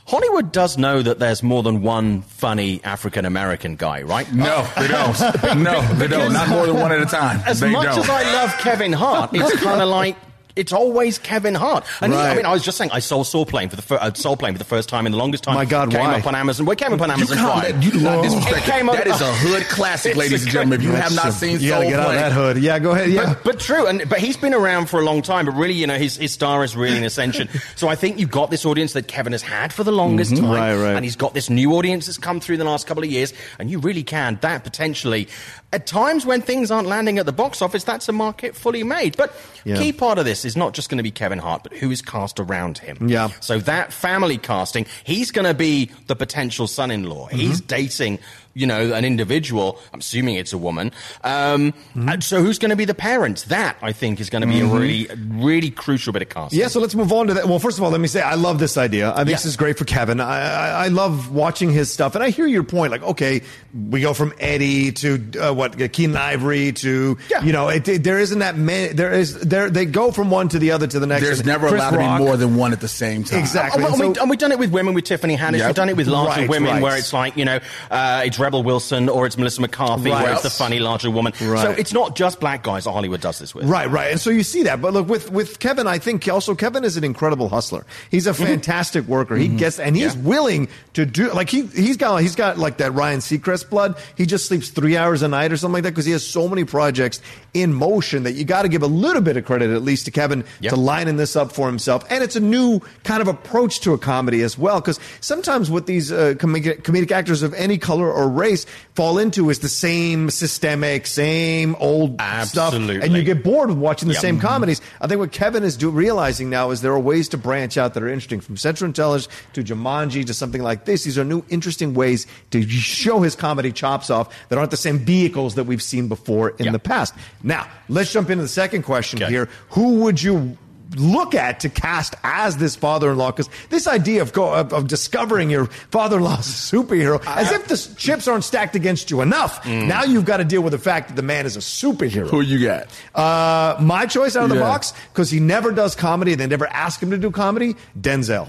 Hollywood 0.07 0.53
does 0.53 0.79
know 0.79 1.03
that 1.03 1.19
there's 1.19 1.43
more 1.43 1.65
than 1.65 1.83
one 1.83 2.23
funny 2.23 2.81
African 2.85 3.25
American 3.25 3.75
guy, 3.75 4.03
right? 4.03 4.33
No, 4.33 4.65
they 4.79 4.87
don't. 4.87 5.19
No, 5.63 5.83
they 5.95 6.07
don't. 6.07 6.33
Not 6.33 6.49
more 6.49 6.65
than 6.67 6.77
one 6.77 6.93
at 6.93 7.01
a 7.03 7.07
time. 7.07 7.41
As 7.45 7.59
they 7.59 7.71
much 7.71 7.87
don't. 7.87 7.99
as 7.99 8.09
I 8.09 8.23
love 8.35 8.57
Kevin 8.59 8.93
Hart, 8.93 9.31
it's 9.33 9.61
kind 9.61 9.83
of 9.83 9.89
like 9.89 10.17
it's 10.57 10.73
always 10.73 11.19
Kevin 11.19 11.55
Hart. 11.55 11.85
And 12.01 12.13
he- 12.13 12.19
I 12.19 12.35
mean, 12.35 12.47
I 12.47 12.53
was 12.53 12.65
just 12.65 12.79
saying, 12.79 12.91
I 12.93 12.99
saw 12.99 13.23
Soul 13.23 13.47
Plane 13.47 13.69
for 13.69 13.77
the 13.77 13.83
fir- 13.83 13.99
uh, 14.01 14.13
Soul 14.15 14.37
Plane 14.37 14.55
for 14.55 14.59
the 14.59 14.65
first 14.65 14.89
time 14.89 15.07
in 15.07 15.13
the 15.13 15.19
longest 15.19 15.45
time. 15.45 15.55
My 15.55 15.65
God, 15.65 15.91
came 15.91 16.01
why? 16.01 16.19
up 16.19 16.27
on 16.27 16.35
Amazon. 16.35 16.67
Well, 16.67 16.73
it 16.73 16.79
came 16.79 16.93
up 16.93 17.01
on 17.01 17.11
Amazon 17.11 17.37
Prime. 17.39 17.63
that- 17.81 17.83
you 17.85 18.01
not 18.01 18.21
It 18.25 18.29
disrespect 18.29 18.65
came 18.67 18.87
that. 18.87 19.07
is 19.07 19.21
a 19.21 19.33
hood 19.35 19.63
classic, 19.69 20.17
ladies 20.17 20.43
and 20.43 20.51
gentlemen. 20.51 20.81
If 20.81 20.87
you 20.87 20.93
have 20.93 21.15
not 21.15 21.33
seen 21.33 21.61
you 21.61 21.69
gotta 21.69 21.83
Soul 21.85 21.91
get 21.91 22.01
out 22.01 22.09
of 22.09 22.15
that 22.15 22.33
hood. 22.33 22.59
Yeah, 22.59 22.79
go 22.79 22.93
ahead. 22.93 23.11
Yeah. 23.11 23.35
But, 23.35 23.45
but 23.45 23.61
true, 23.61 23.87
and 23.87 24.09
but 24.09 24.19
he's 24.19 24.37
been 24.37 24.55
around 24.55 24.87
for 24.87 24.99
a 25.01 25.05
long 25.05 25.23
time. 25.23 25.47
But 25.47 25.53
really, 25.57 25.75
you 25.75 25.87
know, 25.87 25.99
his 25.99 26.17
his 26.17 26.33
star 26.33 26.65
is 26.65 26.75
really 26.75 26.97
in 26.97 27.05
ascension. 27.13 27.49
so 27.77 27.89
I 27.89 27.95
think 27.95 28.19
you've 28.19 28.31
got 28.31 28.51
this 28.51 28.65
audience 28.65 28.95
that 28.95 29.09
Kevin 29.09 29.33
has 29.33 29.43
had 29.43 29.73
for 29.73 29.85
the 29.85 29.93
longest 29.93 30.31
time, 30.35 30.45
Mm-hmm. 30.45 30.53
Right, 30.55 30.75
right. 30.77 30.95
and 30.97 31.05
he's 31.05 31.17
got 31.17 31.35
this 31.35 31.51
new 31.51 31.73
audience 31.75 32.07
that's 32.07 32.19
come 32.19 32.41
through 32.41 32.57
the 32.57 32.65
last 32.65 32.87
couple 32.87 33.03
of 33.05 33.11
years. 33.11 33.33
And 33.59 33.71
you 33.71 33.79
really 33.79 34.03
can 34.03 34.39
that 34.41 34.65
potentially, 34.65 35.29
at 35.73 35.87
times 35.87 36.25
when 36.25 36.41
things 36.41 36.71
aren't 36.71 36.89
landing 36.89 37.19
at 37.19 37.27
the 37.27 37.33
box 37.33 37.61
office, 37.63 37.85
that's 37.85 38.09
a 38.09 38.13
market 38.13 38.55
fully 38.57 38.83
made. 38.83 39.17
But 39.17 39.35
Yeah. 39.65 39.77
key 39.77 39.93
part 39.93 40.19
of 40.19 40.25
this 40.25 40.45
is 40.47 40.57
not 40.57 40.73
just 40.73 40.89
going 40.89 40.97
to 40.99 41.03
be 41.03 41.11
Kevin 41.11 41.39
Hart, 41.39 41.63
but 41.63 41.73
who 41.73 41.91
is 41.91 42.01
cast 42.01 42.41
around 42.41 42.79
him. 42.79 43.09
Yeah. 43.09 43.29
So 43.41 43.59
that 43.61 43.93
family 43.93 44.39
casting, 44.39 44.87
he's 45.05 45.31
going 45.31 45.45
to 45.47 45.55
be 45.55 45.91
the 46.07 46.17
potential 46.17 46.67
son-in-law. 46.67 47.29
Mm-hmm. 47.29 47.37
He's 47.37 47.61
dating, 47.61 48.21
you 48.57 48.67
know, 48.67 48.93
an 48.95 49.05
individual. 49.05 49.79
I'm 49.93 50.01
assuming 50.01 50.35
it's 50.37 50.53
a 50.53 50.59
woman. 50.59 50.91
Um, 51.23 51.73
Mm-hmm. 51.97 52.09
and 52.09 52.25
so 52.25 52.43
who's 52.43 52.59
going 52.59 52.71
to 52.71 52.77
be 52.77 52.85
the 52.85 52.95
parents? 52.95 53.45
That 53.45 53.77
I 53.83 53.93
think 53.93 54.21
is 54.21 54.31
going 54.31 54.43
to 54.43 54.49
be 54.49 54.61
a 54.61 54.67
really, 54.67 55.09
really 55.31 55.71
crucial 55.71 56.13
bit 56.13 56.23
of 56.23 56.29
casting. 56.29 56.59
Yeah, 56.61 56.69
so 56.69 56.81
let's 56.81 56.95
move 56.95 57.13
on 57.13 57.27
to 57.29 57.35
that. 57.35 57.47
Well, 57.47 57.59
first 57.59 57.79
of 57.79 57.85
all, 57.85 57.91
let 57.91 58.01
me 58.01 58.09
say 58.09 58.21
I 58.21 58.35
love 58.35 58.59
this 58.59 58.77
idea. 58.77 59.11
I 59.13 59.17
think 59.19 59.29
Yeah. 59.29 59.35
this 59.37 59.45
is 59.47 59.57
great 59.57 59.79
for 59.79 59.85
Kevin. 59.85 60.21
I, 60.21 60.41
I, 60.41 60.85
I 60.87 60.89
love 60.89 61.31
watching 61.33 61.71
his 61.71 61.91
stuff, 61.93 62.15
and 62.15 62.25
I 62.25 62.31
hear 62.31 62.47
your 62.47 62.63
point. 62.65 62.91
Like, 62.93 63.03
okay, 63.03 63.43
we 63.91 64.01
go 64.01 64.15
from 64.15 64.33
Eddie 64.41 64.93
to 64.93 65.23
uh, 65.41 65.53
what 65.53 65.77
Keenen 65.93 66.17
Ivory 66.17 66.73
to 66.73 67.19
Yeah. 67.31 67.43
you 67.43 67.53
know, 67.53 67.69
it, 67.69 67.87
it- 67.89 68.05
there 68.05 68.19
isn't 68.19 68.39
that 68.41 68.57
many. 68.57 68.93
There 68.93 69.13
is 69.13 69.39
there 69.41 69.69
they 69.71 69.85
go 69.87 70.13
from 70.13 70.31
one 70.31 70.49
to 70.51 70.59
the 70.59 70.71
other 70.73 70.87
to 70.87 70.99
the 70.99 71.07
next. 71.07 71.23
there's 71.23 71.45
never 71.45 71.69
Chris 71.69 71.81
allowed 71.83 71.91
to 71.91 71.99
be 72.19 72.25
more 72.25 72.37
than 72.37 72.57
one 72.57 72.73
at 72.73 72.81
the 72.81 72.89
same 72.89 73.25
time. 73.25 73.41
Exactly. 73.41 73.83
And, 73.85 73.99
we, 73.99 74.07
And 74.07 74.17
so- 74.17 74.23
and 74.23 74.31
we've 74.31 74.39
done 74.39 74.53
it 74.53 74.59
with 74.59 74.71
women 74.71 74.95
with 74.95 75.05
Tiffany 75.05 75.37
Haddish. 75.37 75.59
Yep. 75.59 75.67
We've 75.69 75.75
done 75.77 75.89
it 75.89 75.97
with 75.97 76.07
larger 76.09 76.41
Right, 76.43 76.49
women 76.49 76.73
right. 76.75 76.83
where 76.83 76.97
it's 76.97 77.13
like, 77.13 77.37
you 77.37 77.45
know, 77.45 77.59
uh, 77.91 78.23
it's 78.25 78.39
Rebel 78.47 78.63
Wilson 78.63 79.09
or 79.09 79.27
it's 79.27 79.37
Melissa 79.37 79.61
McCarthy 79.61 80.09
Right. 80.11 80.23
where 80.23 80.33
it's 80.33 80.43
the 80.43 80.51
funny 80.51 80.79
larger 80.79 81.11
woman. 81.11 81.33
So 81.35 81.73
it's 81.73 81.93
not 81.93 82.15
just 82.15 82.39
black 82.39 82.63
guys 82.63 82.85
that 82.85 82.93
Hollywood 82.93 83.21
does 83.21 83.41
this 83.41 83.55
with. 83.57 83.65
Right, 83.67 83.91
right. 83.91 84.13
And 84.13 84.21
so 84.21 84.31
you 84.31 84.45
see 84.45 84.63
that. 84.63 84.81
But 84.81 84.93
look, 84.93 85.09
with, 85.09 85.33
with 85.33 85.59
Kevin, 85.59 85.89
I 85.89 85.99
think 85.99 86.29
also 86.29 86.55
Kevin 86.55 86.85
is 86.85 86.97
an 86.97 87.03
incredible 87.03 87.49
hustler. 87.49 87.85
He's 88.11 88.29
a 88.29 88.35
fantastic 88.35 89.05
worker. 89.07 89.35
He 89.37 89.49
gets, 89.49 89.81
and 89.81 89.97
he's 89.97 90.15
Mm-hmm. 90.15 90.23
Yeah. 90.23 90.29
willing 90.29 90.69
to 90.95 91.05
do, 91.05 91.33
like, 91.33 91.51
he, 91.51 91.67
he's 91.67 91.97
got, 91.97 92.19
he's 92.23 92.37
got 92.37 92.59
like 92.59 92.77
that 92.79 92.95
Ryan 92.95 93.19
Seacrest 93.19 93.69
blood. 93.69 93.97
He 94.17 94.25
just 94.27 94.47
sleeps 94.47 94.69
three 94.71 94.97
hours 94.97 95.23
a 95.23 95.29
night 95.29 95.51
or 95.53 95.57
something 95.57 95.75
like 95.75 95.83
that 95.83 95.91
because 95.91 96.07
he 96.07 96.13
has 96.13 96.25
so 96.25 96.49
many 96.49 96.65
projects 96.65 97.21
in 97.63 97.73
motion 97.73 98.23
that 98.25 98.33
you 98.33 98.45
got 98.45 98.63
to 98.63 98.69
give 98.69 98.83
a 98.83 98.87
little 98.87 99.23
bit 99.23 99.37
of 99.37 99.45
credit, 99.45 99.71
at 99.71 99.83
least 99.83 100.05
to 100.07 100.11
Kevin, 100.11 100.45
Yep. 100.61 100.73
to 100.75 100.79
lining 100.81 101.17
this 101.17 101.37
up 101.37 101.53
for 101.53 101.67
himself. 101.67 102.05
And 102.11 102.23
it's 102.25 102.37
a 102.37 102.41
new 102.41 102.81
kind 103.05 103.21
of 103.23 103.29
approach 103.29 103.81
to 103.81 103.93
a 103.93 103.99
comedy 103.99 104.43
as 104.43 104.57
well. 104.59 104.81
Because 104.81 104.99
sometimes 105.21 105.71
what 105.71 105.87
these 105.87 106.11
uh, 106.13 106.35
comedic, 106.37 106.83
comedic 106.83 107.11
actors 107.11 107.43
of 107.43 107.53
any 107.55 107.79
color 107.79 108.11
or 108.13 108.29
race 108.29 108.67
fall 108.95 109.19
into 109.19 109.51
is 109.51 109.61
the 109.61 109.69
same 109.69 110.31
systemic, 110.31 111.07
same 111.07 111.75
old 111.81 112.21
stuff. 112.45 112.75
And 112.75 113.13
you 113.15 113.23
get 113.23 113.43
bored 113.43 113.69
with 113.69 113.79
watching 113.79 114.09
the 114.09 114.15
Yep. 114.15 114.21
same 114.23 114.41
comedies. 114.41 114.81
I 115.01 115.07
think 115.07 115.19
what 115.21 115.33
Kevin 115.33 115.63
is 115.65 115.77
do, 115.77 115.91
realizing 115.91 116.51
now 116.51 116.71
is 116.71 116.81
there 116.83 116.93
are 116.93 116.99
ways 117.01 117.29
to 117.31 117.37
branch 117.39 117.77
out 117.77 117.95
that 117.95 118.03
are 118.03 118.09
interesting, 118.09 118.41
from 118.41 118.57
Central 118.57 118.87
Intelligence 118.87 119.29
to 119.53 119.63
Jumanji 119.63 120.25
to 120.27 120.35
something 120.35 120.63
like 120.63 120.85
this. 120.85 121.05
These 121.05 121.19
are 121.19 121.25
new, 121.25 121.43
interesting 121.49 121.95
ways 121.95 122.27
to 122.51 122.63
show 122.69 123.21
his 123.21 123.35
comedy 123.35 123.73
chops 123.73 124.11
off 124.11 124.29
that 124.49 124.59
aren't 124.59 124.71
the 124.71 124.77
same 124.77 124.99
vehicles 124.99 125.55
that 125.57 125.65
we've 125.65 125.83
seen 125.83 126.09
before 126.09 126.51
in 126.59 126.67
Yeah. 126.67 126.73
the 126.73 126.79
past. 126.79 127.15
Now, 127.47 127.67
let's 127.89 128.13
jump 128.13 128.29
into 128.29 128.43
the 128.43 128.49
second 128.49 128.83
question 128.83 129.23
Okay. 129.23 129.31
here. 129.33 129.49
Who 129.71 130.01
would 130.01 130.23
you? 130.23 130.59
Look 130.97 131.35
at 131.35 131.61
to 131.61 131.69
cast 131.69 132.15
as 132.23 132.59
this 132.59 132.77
father-in-law 132.77 133.33
because 133.33 133.51
this 133.71 133.89
idea 133.89 134.23
of, 134.23 134.33
go, 134.33 134.55
of 134.55 134.73
of 134.73 134.87
discovering 134.87 135.51
your 135.51 135.67
father-in-law's 135.91 136.47
superhero 136.73 137.21
as 137.27 137.51
if 137.51 137.67
the 137.67 137.77
chips 137.97 138.29
aren't 138.29 138.45
stacked 138.45 138.77
against 138.77 139.11
you 139.11 139.21
enough. 139.21 139.67
Now 139.67 140.05
you've 140.05 140.25
got 140.25 140.37
to 140.37 140.45
deal 140.45 140.63
with 140.63 140.71
the 140.71 140.79
fact 140.79 141.09
that 141.09 141.17
the 141.17 141.23
man 141.23 141.45
is 141.45 141.57
a 141.57 141.61
superhero. 141.61 142.31
Who 142.31 142.41
you 142.41 142.65
got? 142.65 142.87
Uh, 143.17 143.77
my 143.83 144.07
choice 144.07 144.37
out 144.37 144.45
of 144.45 144.51
the 144.51 144.61
box 144.61 144.93
because 145.13 145.29
he 145.29 145.41
never 145.41 145.73
does 145.73 145.97
comedy. 145.97 146.37
They 146.37 146.47
never 146.47 146.69
ask 146.69 147.03
him 147.03 147.11
to 147.11 147.19
do 147.19 147.33
comedy. 147.33 147.75
Denzel. 148.01 148.49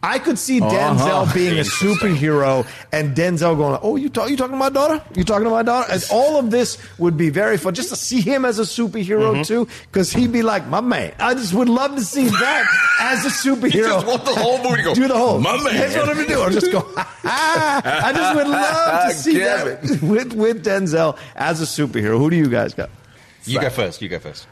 I 0.00 0.20
could 0.20 0.38
see 0.38 0.60
Denzel 0.60 1.22
Uh-huh. 1.22 1.34
being 1.34 1.58
a 1.58 1.62
superhero 1.62 2.64
and 2.92 3.16
Denzel 3.16 3.56
going, 3.56 3.80
"Oh, 3.82 3.96
you 3.96 4.08
talk, 4.08 4.30
you 4.30 4.36
talking 4.36 4.52
to 4.52 4.56
my 4.58 4.68
daughter? 4.68 5.02
You 5.16 5.24
talking 5.24 5.42
to 5.44 5.50
my 5.50 5.64
daughter?" 5.64 5.90
And 5.90 6.04
all 6.12 6.38
of 6.38 6.52
this 6.52 6.78
would 6.98 7.16
be 7.16 7.30
very 7.30 7.56
fun 7.58 7.74
just 7.74 7.88
to 7.88 7.96
see 7.96 8.20
him 8.20 8.44
as 8.44 8.60
a 8.60 8.62
superhero 8.62 9.32
Mm-hmm. 9.32 9.42
too, 9.42 9.66
because 9.90 10.12
he'd 10.12 10.30
be 10.30 10.42
like, 10.42 10.68
"My 10.68 10.80
man." 10.80 11.12
I 11.18 11.34
just 11.34 11.52
would 11.52 11.68
love 11.68 11.96
to 11.96 12.02
see 12.02 12.28
that 12.28 12.64
as 13.00 13.26
a 13.26 13.28
superhero. 13.28 13.74
You 13.74 13.82
just 13.88 14.06
want 14.06 14.24
the 14.24 14.34
whole 14.36 14.62
movie 14.62 14.82
go, 14.84 14.94
do 14.94 15.08
the 15.08 15.18
whole. 15.18 15.40
"My 15.40 15.56
man." 15.64 15.74
That's 15.74 15.96
what 15.96 16.08
I'm 16.10 16.14
gonna 16.14 16.28
do. 16.28 16.42
I'm 16.42 16.52
just 16.52 16.70
go. 16.70 16.86
I 17.24 18.12
just 18.14 18.36
would 18.36 18.46
love 18.48 19.08
to 19.08 19.14
see 19.24 19.38
that 19.38 19.80
with 20.02 20.32
with 20.34 20.64
Denzel 20.64 21.16
as 21.34 21.60
a 21.60 21.64
superhero. 21.64 22.18
Who 22.18 22.30
do 22.30 22.36
you 22.36 22.48
guys 22.48 22.72
got? 22.72 22.88
You 23.46 23.60
go 23.60 23.68
first. 23.70 24.00
You 24.00 24.08
go 24.08 24.20
first. 24.20 24.46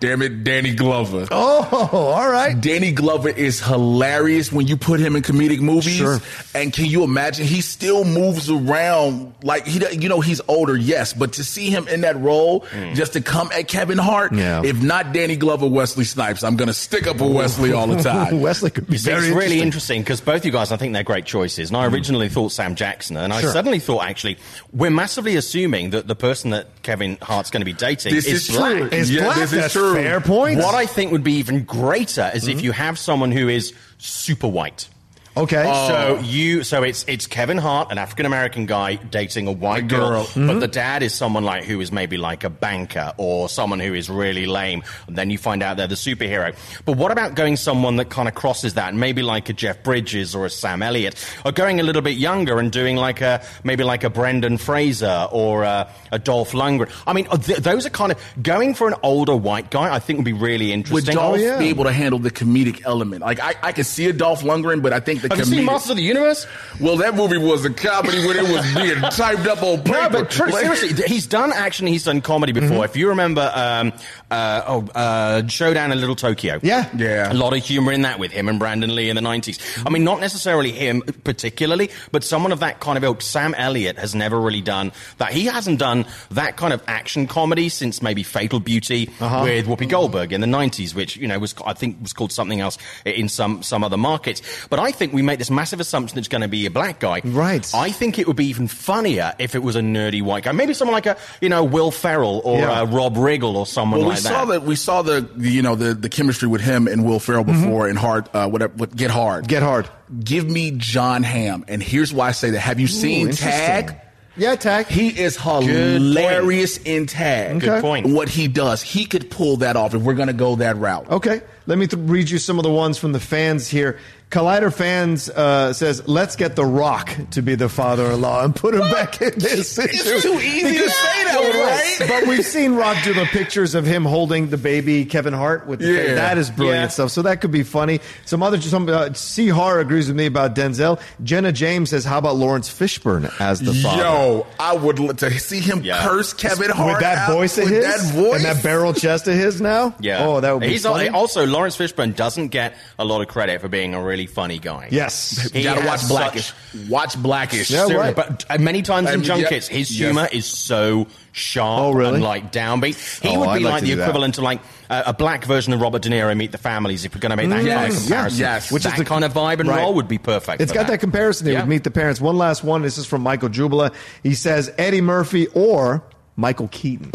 Damn 0.00 0.20
it, 0.22 0.44
Danny 0.44 0.74
Glover. 0.74 1.26
Oh, 1.30 1.88
all 1.92 2.28
right. 2.30 2.60
Danny 2.60 2.92
Glover 2.92 3.30
is 3.30 3.60
hilarious 3.60 4.52
when 4.52 4.66
you 4.66 4.76
put 4.76 5.00
him 5.00 5.16
in 5.16 5.22
comedic 5.22 5.60
movies. 5.60 5.94
Sure. 5.96 6.18
And 6.54 6.72
can 6.74 6.84
you 6.86 7.04
imagine? 7.04 7.46
He 7.46 7.62
still 7.62 8.04
moves 8.04 8.50
around 8.50 9.32
like 9.42 9.66
he, 9.66 9.80
you 9.96 10.08
know, 10.10 10.20
he's 10.20 10.42
older, 10.46 10.76
yes, 10.76 11.14
but 11.14 11.34
to 11.34 11.44
see 11.44 11.70
him 11.70 11.88
in 11.88 12.02
that 12.02 12.20
role, 12.20 12.66
just 12.94 13.14
to 13.14 13.22
come 13.22 13.50
at 13.52 13.68
Kevin 13.68 13.96
Hart, 13.96 14.32
Mm. 14.32 14.38
Yeah. 14.38 14.62
if 14.64 14.82
not 14.82 15.12
Danny 15.14 15.36
Glover, 15.36 15.66
Wesley 15.66 16.04
Snipes, 16.04 16.42
I'm 16.44 16.56
gonna 16.56 16.72
stick 16.74 17.06
up 17.06 17.18
for 17.18 17.32
Wesley 17.32 17.72
all 17.72 17.86
the 17.86 18.02
time. 18.02 18.40
Wesley 18.40 18.70
could 18.70 18.86
be 18.86 18.94
You 18.96 18.98
very 19.02 19.28
it's 19.28 19.36
really 19.36 19.60
interesting. 19.60 20.02
because 20.02 20.20
both 20.20 20.44
you 20.44 20.50
guys, 20.52 20.70
I 20.72 20.76
think 20.76 20.92
they're 20.92 21.02
great 21.02 21.24
choices. 21.24 21.70
And 21.70 21.76
I 21.78 21.86
originally 21.86 22.28
thought 22.28 22.52
Sam 22.52 22.74
Jackson, 22.74 23.16
and 23.16 23.32
I 23.32 23.40
suddenly 23.42 23.78
thought 23.78 24.04
actually 24.04 24.36
we're 24.72 24.90
massively 24.90 25.36
assuming 25.36 25.90
that 25.90 26.08
the 26.08 26.16
person 26.16 26.50
that 26.50 26.66
Kevin 26.82 27.16
Hart's 27.22 27.50
going 27.50 27.60
to 27.62 27.64
be 27.64 27.72
dating 27.72 28.12
This 28.14 28.26
is, 28.26 28.48
is 28.50 28.56
black. 28.56 28.76
true. 28.76 28.88
Is 28.88 29.10
Yeah, 29.10 29.24
black? 29.24 29.36
this 29.38 29.52
is 29.52 29.72
true. 29.72 29.83
Fair 29.92 30.20
point. 30.20 30.58
What 30.58 30.74
I 30.74 30.86
think 30.86 31.12
would 31.12 31.24
be 31.24 31.34
even 31.34 31.64
greater 31.64 32.30
is 32.34 32.44
Mm-hmm. 32.44 32.58
if 32.58 32.64
you 32.64 32.72
have 32.72 32.98
someone 32.98 33.32
who 33.32 33.48
is 33.48 33.74
super 33.98 34.48
white. 34.48 34.88
Okay. 35.36 35.64
So 35.64 36.20
you, 36.22 36.62
so 36.62 36.82
it's 36.84 37.04
it's 37.08 37.26
Kevin 37.26 37.58
Hart, 37.58 37.90
an 37.90 37.98
African 37.98 38.24
American 38.24 38.66
guy 38.66 38.94
dating 38.94 39.48
a 39.48 39.52
white 39.52 39.88
girl, 39.88 40.08
girl. 40.10 40.24
Mm-hmm. 40.26 40.46
but 40.46 40.60
the 40.60 40.68
dad 40.68 41.02
is 41.02 41.12
someone 41.12 41.42
like 41.42 41.64
who 41.64 41.80
is 41.80 41.90
maybe 41.90 42.16
like 42.16 42.44
a 42.44 42.50
banker 42.50 43.12
or 43.16 43.48
someone 43.48 43.80
who 43.80 43.94
is 43.94 44.08
really 44.08 44.46
lame. 44.46 44.84
And 45.08 45.16
then 45.16 45.30
you 45.30 45.38
find 45.38 45.62
out 45.62 45.76
they're 45.76 45.88
the 45.88 45.96
superhero. 45.96 46.54
But 46.84 46.96
what 46.96 47.10
about 47.10 47.34
going 47.34 47.56
someone 47.56 47.96
that 47.96 48.10
kind 48.10 48.28
of 48.28 48.34
crosses 48.34 48.74
that, 48.74 48.94
maybe 48.94 49.22
like 49.22 49.48
a 49.48 49.52
Jeff 49.52 49.82
Bridges 49.82 50.36
or 50.36 50.46
a 50.46 50.50
Sam 50.50 50.82
Elliott, 50.82 51.24
or 51.44 51.50
going 51.50 51.80
a 51.80 51.82
little 51.82 52.02
bit 52.02 52.16
younger 52.16 52.60
and 52.60 52.70
doing 52.70 52.96
like 52.96 53.20
a 53.20 53.44
maybe 53.64 53.82
like 53.82 54.04
a 54.04 54.10
Brendan 54.10 54.58
Fraser 54.58 55.26
or 55.32 55.64
a, 55.64 55.90
a 56.12 56.18
Dolph 56.20 56.52
Lundgren? 56.52 56.90
I 57.08 57.12
mean, 57.12 57.26
th- 57.26 57.58
those 57.58 57.86
are 57.86 57.90
kind 57.90 58.12
of 58.12 58.22
going 58.40 58.74
for 58.74 58.86
an 58.86 58.94
older 59.02 59.34
white 59.34 59.70
guy. 59.72 59.92
I 59.92 59.98
think 59.98 60.18
would 60.18 60.24
be 60.24 60.32
really 60.32 60.70
interesting. 60.72 60.94
Would 60.94 61.08
interesting. 61.08 61.40
Dolph 61.40 61.40
yeah. 61.40 61.58
be 61.58 61.70
able 61.70 61.84
to 61.84 61.92
handle 61.92 62.20
the 62.20 62.30
comedic 62.30 62.82
element? 62.84 63.22
Like 63.22 63.40
I, 63.40 63.56
I 63.62 63.72
could 63.72 63.86
see 63.86 64.06
a 64.06 64.12
Dolph 64.12 64.42
Lundgren, 64.42 64.80
but 64.80 64.92
I 64.92 65.00
think 65.00 65.23
the 65.24 65.34
Have 65.34 65.38
you 65.38 65.44
comedic. 65.44 65.56
seen 65.56 65.64
Masters 65.64 65.90
of 65.90 65.96
the 65.96 66.02
Universe? 66.02 66.46
well, 66.80 66.96
that 66.98 67.14
movie 67.14 67.38
was 67.38 67.64
a 67.64 67.70
comedy 67.70 68.24
when 68.26 68.36
it 68.36 68.42
was 68.42 68.74
being 68.74 69.00
typed 69.10 69.46
up 69.46 69.62
on 69.62 69.78
paper. 69.82 69.92
No, 70.00 70.08
but 70.10 70.30
tr- 70.30 70.46
Like- 70.46 70.64
seriously, 70.76 71.04
he's 71.06 71.26
done 71.26 71.52
action. 71.52 71.86
He's 71.86 72.04
done 72.04 72.20
comedy 72.20 72.52
before. 72.52 72.84
If 72.84 72.96
you 72.96 73.08
remember, 73.08 73.50
um, 73.54 73.92
uh, 74.30 74.62
oh, 74.66 74.86
uh, 74.94 75.46
Showdown 75.48 75.92
in 75.92 76.00
Little 76.00 76.16
Tokyo. 76.16 76.60
Yeah. 76.62 76.88
Yeah. 76.96 77.32
a 77.32 77.34
lot 77.34 77.56
of 77.56 77.64
humor 77.64 77.92
in 77.92 78.02
that 78.02 78.18
with 78.18 78.32
him 78.32 78.48
and 78.48 78.58
Brandon 78.58 78.94
Lee 78.94 79.08
in 79.10 79.16
the 79.16 79.22
nineties. 79.22 79.58
I 79.86 79.90
mean, 79.90 80.04
not 80.04 80.20
necessarily 80.20 80.70
him 80.72 81.02
particularly, 81.24 81.90
but 82.12 82.22
someone 82.24 82.52
of 82.52 82.60
that 82.60 82.80
kind 82.80 82.96
of 82.98 83.04
ilk. 83.04 83.22
Sam 83.22 83.54
Elliott 83.54 83.98
has 83.98 84.14
never 84.14 84.38
really 84.40 84.60
done 84.60 84.92
that. 85.18 85.32
He 85.32 85.46
hasn't 85.46 85.78
done 85.78 86.04
that 86.32 86.56
kind 86.56 86.72
of 86.72 86.82
action 86.86 87.26
comedy 87.26 87.68
since 87.68 88.02
maybe 88.02 88.22
Fatal 88.22 88.60
Beauty 88.60 89.06
with 89.20 89.66
Whoopi 89.66 89.88
Goldberg 89.88 90.32
in 90.32 90.40
the 90.40 90.46
nineties, 90.46 90.94
which 90.94 91.16
you 91.16 91.26
know 91.28 91.38
was 91.38 91.54
I 91.64 91.72
think 91.72 92.02
was 92.02 92.12
called 92.12 92.32
something 92.32 92.60
else 92.60 92.76
in 93.06 93.28
some 93.28 93.62
some 93.62 93.82
other 93.82 93.96
markets. 93.96 94.42
But 94.68 94.78
I 94.80 94.90
think 94.90 95.12
we 95.14 95.22
make 95.22 95.38
this 95.38 95.50
massive 95.50 95.80
assumption 95.80 96.16
that 96.16 96.20
it's 96.20 96.28
going 96.28 96.42
to 96.42 96.48
be 96.48 96.66
a 96.66 96.70
black 96.70 97.00
guy. 97.00 97.22
Right. 97.24 97.70
I 97.74 97.90
think 97.90 98.18
it 98.18 98.26
would 98.26 98.36
be 98.36 98.46
even 98.46 98.68
funnier 98.68 99.32
if 99.38 99.54
it 99.54 99.60
was 99.62 99.76
a 99.76 99.80
nerdy 99.80 100.20
white 100.22 100.44
guy. 100.44 100.52
Maybe 100.52 100.74
someone 100.74 100.92
like 100.94 101.06
a 101.06 101.16
you 101.40 101.48
know 101.48 101.64
Will 101.64 101.90
Ferrell 101.90 102.42
or 102.44 102.58
Yeah. 102.58 102.82
uh, 102.82 102.86
Rob 102.86 103.14
Riggle 103.16 103.54
or 103.54 103.66
someone 103.66 104.00
Well, 104.00 104.08
we 104.10 104.14
like 104.16 104.22
saw 104.22 104.44
that. 104.44 104.60
that. 104.60 104.62
We 104.64 104.76
saw 104.76 105.02
the, 105.02 105.20
the 105.34 105.48
you 105.48 105.62
know 105.62 105.74
the, 105.76 105.94
the 105.94 106.08
chemistry 106.08 106.48
with 106.48 106.60
him 106.60 106.86
and 106.88 107.04
Will 107.06 107.20
Ferrell 107.20 107.44
before 107.44 107.88
in 107.88 107.96
Hard 107.96 108.28
uh, 108.34 108.48
whatever 108.48 108.74
what, 108.76 108.94
Get 108.94 109.10
Hard. 109.10 109.48
Get 109.48 109.62
Hard. 109.62 109.88
Give 110.22 110.46
me 110.48 110.72
Jon 110.76 111.22
Hamm, 111.22 111.64
and 111.68 111.82
here's 111.82 112.12
why 112.12 112.28
I 112.28 112.32
say 112.32 112.50
that. 112.50 112.60
Have 112.60 112.78
you 112.80 112.86
seen 112.86 113.28
interesting. 113.28 113.50
Tag? 113.50 114.00
Yeah, 114.36 114.56
Tag. 114.56 114.86
He 114.88 115.08
is 115.16 115.36
hilarious 115.36 116.78
in 116.78 117.06
Tag. 117.06 117.60
Good 117.60 117.80
point. 117.82 118.06
What 118.08 118.28
he 118.28 118.48
does, 118.48 118.82
he 118.82 119.04
could 119.06 119.30
pull 119.30 119.58
that 119.58 119.76
off 119.76 119.94
if 119.94 120.02
we're 120.02 120.14
going 120.14 120.26
to 120.28 120.32
go 120.34 120.56
that 120.56 120.76
route. 120.76 121.08
Okay, 121.10 121.40
let 121.66 121.78
me 121.78 121.86
th- 121.86 122.02
read 122.08 122.28
you 122.30 122.38
some 122.38 122.58
of 122.58 122.64
the 122.64 122.70
ones 122.70 122.98
from 122.98 123.12
the 123.12 123.20
fans 123.20 123.68
here. 123.68 123.98
Collider 124.34 124.74
fans 124.74 125.30
uh, 125.30 125.72
says, 125.72 126.02
"Let's 126.08 126.34
get 126.34 126.56
The 126.56 126.64
Rock 126.64 127.14
to 127.30 127.40
be 127.42 127.54
the 127.54 127.68
father-in-law 127.68 128.44
and 128.44 128.54
put 128.56 128.74
him 128.74 128.80
back 128.90 129.22
in 129.22 129.38
this 129.38 129.70
situation." 129.70 130.20
too 130.22 130.40
easy 130.40 130.78
to 130.78 130.90
say 130.90 131.24
that 131.24 131.40
one, 131.40 131.60
right? 131.60 131.96
But 132.22 132.28
we've 132.28 132.44
seen 132.44 132.74
Rock 132.74 132.96
do 133.04 133.14
the 133.14 133.26
pictures 133.26 133.76
of 133.76 133.86
him 133.86 134.04
holding 134.04 134.48
the 134.50 134.56
baby 134.58 135.04
Kevin 135.04 135.32
Hart 135.34 135.68
with 135.68 135.78
the 135.78 135.86
Yeah. 135.92 135.98
face. 136.02 136.14
that 136.16 136.38
is 136.38 136.50
brilliant 136.50 136.82
Yeah. 136.82 136.88
stuff. 136.88 137.10
So 137.12 137.22
that 137.22 137.40
could 137.40 137.52
be 137.52 137.62
funny. 137.62 138.00
Some 138.24 138.42
other 138.42 138.60
some 138.60 138.88
uh, 138.88 139.12
C 139.14 139.48
Har 139.48 139.78
agrees 139.78 140.08
with 140.08 140.16
me 140.16 140.26
about 140.26 140.56
Denzel. 140.56 141.00
Jenna 141.22 141.52
James 141.52 141.90
says, 141.90 142.04
"How 142.04 142.18
about 142.18 142.34
Laurence 142.34 142.68
Fishburne 142.68 143.30
as 143.40 143.60
the 143.60 143.72
father?" 143.72 144.02
Yo, 144.02 144.46
I 144.58 144.74
would 144.74 144.98
l- 144.98 145.14
to 145.14 145.38
see 145.38 145.60
him 145.60 145.82
Yeah. 145.84 146.02
curse 146.02 146.32
Kevin 146.32 146.70
Hart 146.70 146.94
with 146.94 147.00
that 147.02 147.18
out 147.28 147.32
voice 147.34 147.56
of 147.56 147.64
with 147.64 147.72
his 147.74 147.84
that 147.84 148.12
voice 148.14 148.34
and 148.36 148.44
that 148.46 148.62
barrel 148.64 148.94
chest 148.94 149.28
of 149.28 149.34
his 149.34 149.60
now. 149.60 149.94
Yeah. 150.00 150.26
Oh, 150.26 150.40
that 150.40 150.50
would 150.52 150.60
be 150.62 150.70
He's 150.70 150.82
funny. 150.82 151.08
also 151.08 151.46
Laurence 151.46 151.76
Fishburne 151.76 152.16
doesn't 152.16 152.48
get 152.48 152.74
a 152.98 153.04
lot 153.04 153.20
of 153.20 153.28
credit 153.28 153.60
for 153.60 153.68
being 153.68 153.94
a 153.94 154.02
really 154.02 154.23
funny 154.26 154.58
going. 154.58 154.88
yes. 154.92 155.50
You 155.54 155.58
He 155.60 155.62
gotta 155.64 155.80
has 155.82 155.88
watch 155.88 156.00
such- 156.00 156.08
Blackish. 156.08 156.52
Watch 156.88 157.22
Blackish. 157.22 157.70
Yeah, 157.70 157.86
Seriously, 157.86 157.96
right. 157.96 158.16
But 158.16 158.44
uh, 158.50 158.58
many 158.58 158.82
times 158.82 159.10
in 159.10 159.20
yeah. 159.20 159.26
junkets, 159.26 159.68
his 159.68 159.90
Yes. 159.90 159.98
humor 159.98 160.28
is 160.32 160.46
so 160.46 161.06
sharp 161.32 161.80
Oh, 161.80 161.92
really? 161.92 162.14
and 162.14 162.22
like 162.22 162.52
downbeat. 162.52 163.20
He 163.20 163.28
Oh, 163.36 163.40
would 163.40 163.48
I'd 163.48 163.58
be 163.58 163.64
like 163.64 163.72
like, 163.74 163.82
the 163.82 163.88
do 163.90 163.96
that. 163.96 164.02
equivalent 164.08 164.34
to 164.36 164.42
like 164.42 164.60
uh, 164.90 165.02
a 165.06 165.12
black 165.12 165.44
version 165.44 165.72
of 165.72 165.80
Robert 165.80 166.02
De 166.02 166.08
Niro 166.10 166.36
Meet 166.36 166.52
the 166.52 166.58
Families. 166.58 167.04
If 167.04 167.14
we're 167.14 167.20
going 167.20 167.30
to 167.30 167.36
make 167.36 167.48
that 167.48 167.54
kind 167.56 167.66
Yes. 167.66 167.96
of 167.96 168.02
comparison, 168.02 168.40
Yeah. 168.40 168.54
Yes. 168.54 168.72
Which 168.72 168.86
is 168.86 168.94
the- 168.94 169.04
kind 169.04 169.24
of 169.24 169.32
vibe 169.32 169.60
and 169.60 169.68
Right. 169.68 169.80
role 169.80 169.94
would 169.94 170.08
be 170.08 170.18
perfect. 170.18 170.60
It's 170.60 170.70
for 170.72 170.78
got 170.78 170.86
that, 170.88 171.00
comparison 171.00 171.44
there 171.46 171.54
Yeah. 171.54 171.60
with 171.60 171.68
Meet 171.70 171.84
the 171.84 171.90
Parents. 171.90 172.20
One 172.20 172.36
last 172.38 172.62
one. 172.64 172.82
This 172.82 172.98
is 172.98 173.06
from 173.06 173.22
Michael 173.22 173.48
Jubila. 173.48 173.92
He 174.22 174.34
says 174.34 174.70
Eddie 174.78 175.00
Murphy 175.00 175.46
or 175.54 176.02
Michael 176.36 176.68
Keaton. 176.68 177.10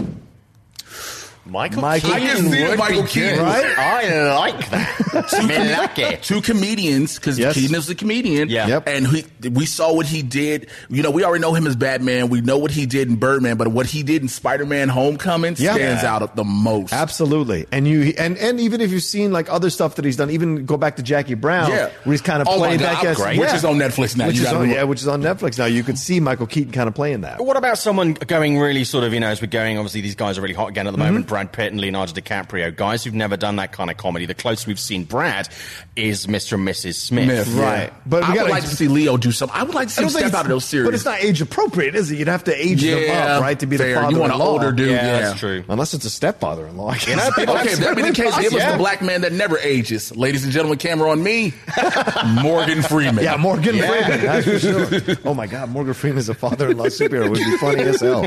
Michael, 1.49 1.81
Michael 1.81 2.11
I 2.13 2.19
Keaton 2.19 2.35
can 2.43 2.51
see 2.51 2.67
would 2.67 2.77
Michael 2.77 3.01
be 3.03 3.07
Keaton. 3.09 3.35
good. 3.35 3.41
Right? 3.43 3.77
I 3.77 4.35
like 4.37 4.69
that. 4.69 5.47
Me 5.47 5.75
like 5.75 5.99
it. 5.99 6.23
two 6.23 6.41
comedians 6.41 7.15
because 7.15 7.37
Yes. 7.39 7.55
Keaton 7.55 7.75
is 7.75 7.89
a 7.89 7.95
comedian. 7.95 8.49
Yeah. 8.49 8.67
Yep. 8.67 8.87
And 8.87 9.07
he, 9.07 9.25
we 9.49 9.65
saw 9.65 9.93
what 9.93 10.05
he 10.05 10.21
did. 10.21 10.69
You 10.89 11.03
know, 11.03 11.11
we 11.11 11.23
already 11.23 11.41
know 11.41 11.53
him 11.53 11.65
as 11.67 11.75
Batman. 11.75 12.29
We 12.29 12.41
know 12.41 12.57
what 12.57 12.71
he 12.71 12.85
did 12.85 13.07
in 13.07 13.15
Birdman, 13.15 13.57
but 13.57 13.69
what 13.69 13.85
he 13.85 14.03
did 14.03 14.21
in 14.21 14.27
Spider-Man: 14.27 14.89
Homecoming 14.89 15.55
Yeah. 15.57 15.73
stands 15.75 16.03
Yeah. 16.03 16.15
out 16.15 16.35
the 16.35 16.43
most. 16.43 16.93
Absolutely. 16.93 17.65
And 17.71 17.87
you 17.87 18.13
and 18.17 18.37
and 18.37 18.59
even 18.59 18.81
if 18.81 18.91
you've 18.91 19.03
seen 19.03 19.31
like 19.31 19.49
other 19.51 19.69
stuff 19.69 19.95
that 19.95 20.05
he's 20.05 20.17
done, 20.17 20.29
even 20.29 20.65
go 20.65 20.77
back 20.77 20.97
to 20.97 21.03
Jackie 21.03 21.33
Brown, 21.33 21.69
Yeah. 21.71 21.89
where 22.03 22.13
he's 22.13 22.21
kind 22.21 22.41
of 22.41 22.47
Oh 22.47 22.59
my 22.59 22.67
played 22.67 22.79
that 22.81 23.03
guy. 23.03 23.13
great. 23.13 23.39
Which 23.39 23.53
is 23.53 23.65
on 23.65 23.75
Netflix 23.77 24.15
now. 24.15 24.27
Which 24.27 24.37
You 24.37 24.43
is 24.43 24.53
on, 24.53 24.69
yeah, 24.69 24.83
which 24.83 25.01
is 25.01 25.07
on 25.07 25.21
Netflix 25.21 25.57
now. 25.57 25.65
You 25.65 25.83
could 25.83 25.97
see 25.97 26.19
Michael 26.19 26.47
Keaton 26.47 26.71
kind 26.71 26.87
of 26.87 26.93
playing 26.95 27.21
that. 27.21 27.43
What 27.43 27.57
about 27.57 27.77
someone 27.77 28.13
going 28.13 28.59
really 28.59 28.83
sort 28.83 29.03
of, 29.03 29.13
you 29.13 29.19
know, 29.19 29.27
as 29.27 29.41
we're 29.41 29.47
going, 29.47 29.77
obviously 29.77 30.01
these 30.01 30.15
guys 30.15 30.37
are 30.37 30.41
really 30.41 30.53
hot 30.53 30.69
again 30.69 30.85
at 30.87 30.91
the 30.91 30.99
Mm-hmm. 30.99 31.07
moment, 31.07 31.27
Brad 31.39 31.53
Pitt 31.53 31.71
and 31.71 31.79
Leonardo 31.79 32.11
DiCaprio, 32.11 32.75
guys 32.75 33.01
who've 33.05 33.13
never 33.13 33.37
done 33.37 33.55
that 33.57 33.71
kind 33.71 33.89
of 33.89 33.95
comedy. 33.95 34.25
The 34.25 34.33
closest 34.33 34.67
we've 34.67 34.77
seen 34.79 35.05
Brad 35.05 35.47
is 35.95 36.27
Mr. 36.27 36.53
and 36.55 36.67
Mrs. 36.67 36.95
Smith. 36.95 37.27
Myth, 37.27 37.47
Right. 37.53 37.83
yeah. 37.83 37.89
But 38.05 38.23
we 38.23 38.25
I 38.25 38.29
would 38.31 38.35
gotta- 38.39 38.51
like 38.51 38.63
to 38.63 38.75
see 38.75 38.89
Leo 38.89 39.15
do 39.15 39.31
something. 39.31 39.57
I 39.57 39.63
would 39.63 39.73
like 39.73 39.87
to 39.87 39.93
see 39.93 40.01
I 40.01 40.07
him 40.07 40.11
don't 40.11 40.19
step 40.19 40.33
out 40.33 40.41
of 40.45 40.49
those 40.49 40.65
series. 40.65 40.85
But 40.87 40.95
it's 40.95 41.05
not 41.05 41.23
age 41.23 41.39
appropriate, 41.41 41.95
is 41.95 42.11
it? 42.11 42.17
You'd 42.17 42.27
have 42.27 42.43
to 42.45 42.53
age 42.53 42.81
them 42.81 43.01
Yeah, 43.03 43.35
up, 43.37 43.41
right, 43.41 43.57
to 43.57 43.65
be 43.65 43.77
the 43.77 43.83
fair. 43.85 43.95
father. 44.01 44.11
You 44.11 44.19
want 44.19 44.33
an 44.33 44.41
older 44.41 44.73
dude, 44.73 44.89
Yeah, 44.89 44.95
yeah. 45.05 45.19
that's 45.29 45.39
true. 45.39 45.63
Unless 45.69 45.93
it's 45.93 46.03
a 46.03 46.09
stepfather-in-law. 46.09 46.95
You 47.07 47.15
know, 47.15 47.29
people- 47.31 47.55
Okay, 47.57 47.69
if 47.71 47.79
that 47.79 47.95
be 47.95 48.01
the 48.01 48.11
case, 48.11 48.35
give 48.37 48.53
us 48.53 48.59
Yeah. 48.59 48.73
the 48.73 48.77
black 48.77 49.01
man 49.01 49.21
that 49.21 49.31
never 49.31 49.57
ages. 49.59 50.13
Ladies 50.15 50.43
and 50.43 50.51
gentlemen, 50.51 50.77
camera 50.77 51.09
on 51.09 51.23
me. 51.23 51.53
Morgan 52.41 52.81
Freeman. 52.81 53.23
Yeah, 53.23 53.37
Morgan 53.37 53.77
Freeman. 53.77 54.21
That's 54.25 54.45
for 54.45 54.59
sure. 54.59 55.15
Oh 55.23 55.33
my 55.33 55.47
God, 55.47 55.69
Morgan 55.69 55.93
Freeman 55.93 56.19
is 56.19 56.27
a 56.27 56.33
father-in-law 56.33 56.85
superhero. 56.87 57.29
Would 57.29 57.39
be 57.39 57.57
funny 57.57 57.83
as 57.83 58.01
hell. 58.01 58.25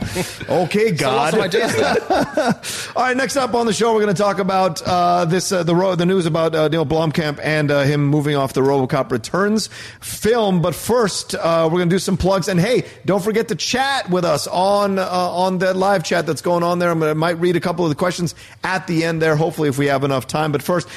Okay, 0.48 0.92
God. 0.92 1.34
Lots 1.34 1.34
of 1.34 1.40
ideas 1.40 1.76
there. 1.76 2.60
All 3.02 3.08
right, 3.08 3.16
next 3.16 3.36
up 3.36 3.52
on 3.54 3.66
the 3.66 3.72
show, 3.72 3.92
we're 3.92 4.00
going 4.00 4.14
to 4.14 4.22
talk 4.22 4.38
about 4.38 4.80
uh, 4.80 5.24
this 5.24 5.50
uh, 5.50 5.64
the 5.64 5.74
ro- 5.74 5.96
the 5.96 6.06
news 6.06 6.24
about 6.24 6.54
uh, 6.54 6.68
Neill 6.68 6.86
Blomkamp 6.86 7.40
and 7.42 7.68
uh, 7.68 7.82
him 7.82 8.06
moving 8.06 8.36
off 8.36 8.52
the 8.52 8.60
RoboCop 8.60 9.10
Returns 9.10 9.70
film. 10.00 10.62
But 10.62 10.76
first, 10.76 11.34
uh, 11.34 11.64
we're 11.64 11.78
going 11.78 11.88
to 11.88 11.94
do 11.96 11.98
some 11.98 12.16
plugs. 12.16 12.46
And 12.46 12.60
hey, 12.60 12.86
don't 13.04 13.20
forget 13.20 13.48
to 13.48 13.56
chat 13.56 14.08
with 14.08 14.24
us 14.24 14.46
on 14.46 15.00
uh, 15.00 15.08
on 15.10 15.58
that 15.58 15.74
live 15.74 16.04
chat 16.04 16.26
that's 16.26 16.42
going 16.42 16.62
on 16.62 16.78
there. 16.78 16.90
I'm 16.90 17.00
gonna, 17.00 17.16
might 17.16 17.40
read 17.40 17.56
a 17.56 17.60
couple 17.60 17.84
of 17.84 17.88
the 17.88 17.96
questions 17.96 18.36
at 18.62 18.86
the 18.86 19.02
end 19.02 19.20
there. 19.20 19.34
Hopefully, 19.34 19.68
if 19.68 19.78
we 19.78 19.86
have 19.86 20.04
enough 20.04 20.28
time. 20.28 20.52
But 20.52 20.62
first, 20.62 20.88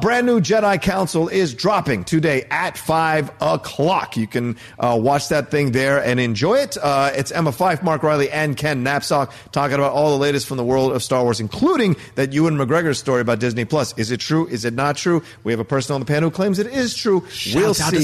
brand 0.00 0.26
new 0.26 0.40
Jedi 0.40 0.82
Council 0.82 1.28
is 1.28 1.54
dropping 1.54 2.02
today 2.02 2.44
at 2.50 2.76
five 2.76 3.30
o'clock. 3.40 4.16
You 4.16 4.26
can 4.26 4.56
watch 4.80 5.28
that 5.28 5.52
thing 5.52 5.70
there 5.70 6.02
and 6.02 6.18
enjoy 6.18 6.56
it. 6.56 6.76
It's 6.82 7.30
Emma 7.30 7.52
Fyffe, 7.52 7.84
Mark 7.84 8.02
Riley, 8.02 8.32
and 8.32 8.56
Ken 8.56 8.84
Napzok 8.84 9.30
talking 9.52 9.74
about 9.76 9.92
all 9.92 10.10
the 10.10 10.18
latest 10.18 10.48
from 10.48 10.56
the 10.56 10.64
world 10.64 10.90
of 10.90 11.04
Star 11.04 11.22
Wars, 11.22 11.38
including 11.42 11.96
that 12.14 12.32
Ewan 12.32 12.56
McGregor's 12.56 12.98
story 12.98 13.20
about 13.20 13.40
Disney 13.40 13.64
Plus. 13.64 13.92
Is 13.98 14.10
it 14.12 14.20
true? 14.20 14.46
Is 14.46 14.64
it 14.64 14.74
not 14.74 14.96
true? 14.96 15.22
We 15.42 15.52
have 15.52 15.60
a 15.60 15.64
person 15.64 15.92
on 15.94 16.00
the 16.00 16.06
panel 16.06 16.30
who 16.30 16.34
claims 16.34 16.60
it 16.60 16.68
is 16.68 16.94
true. 16.94 17.24
we'll 17.54 17.70
out 17.70 17.74
see. 17.74 17.96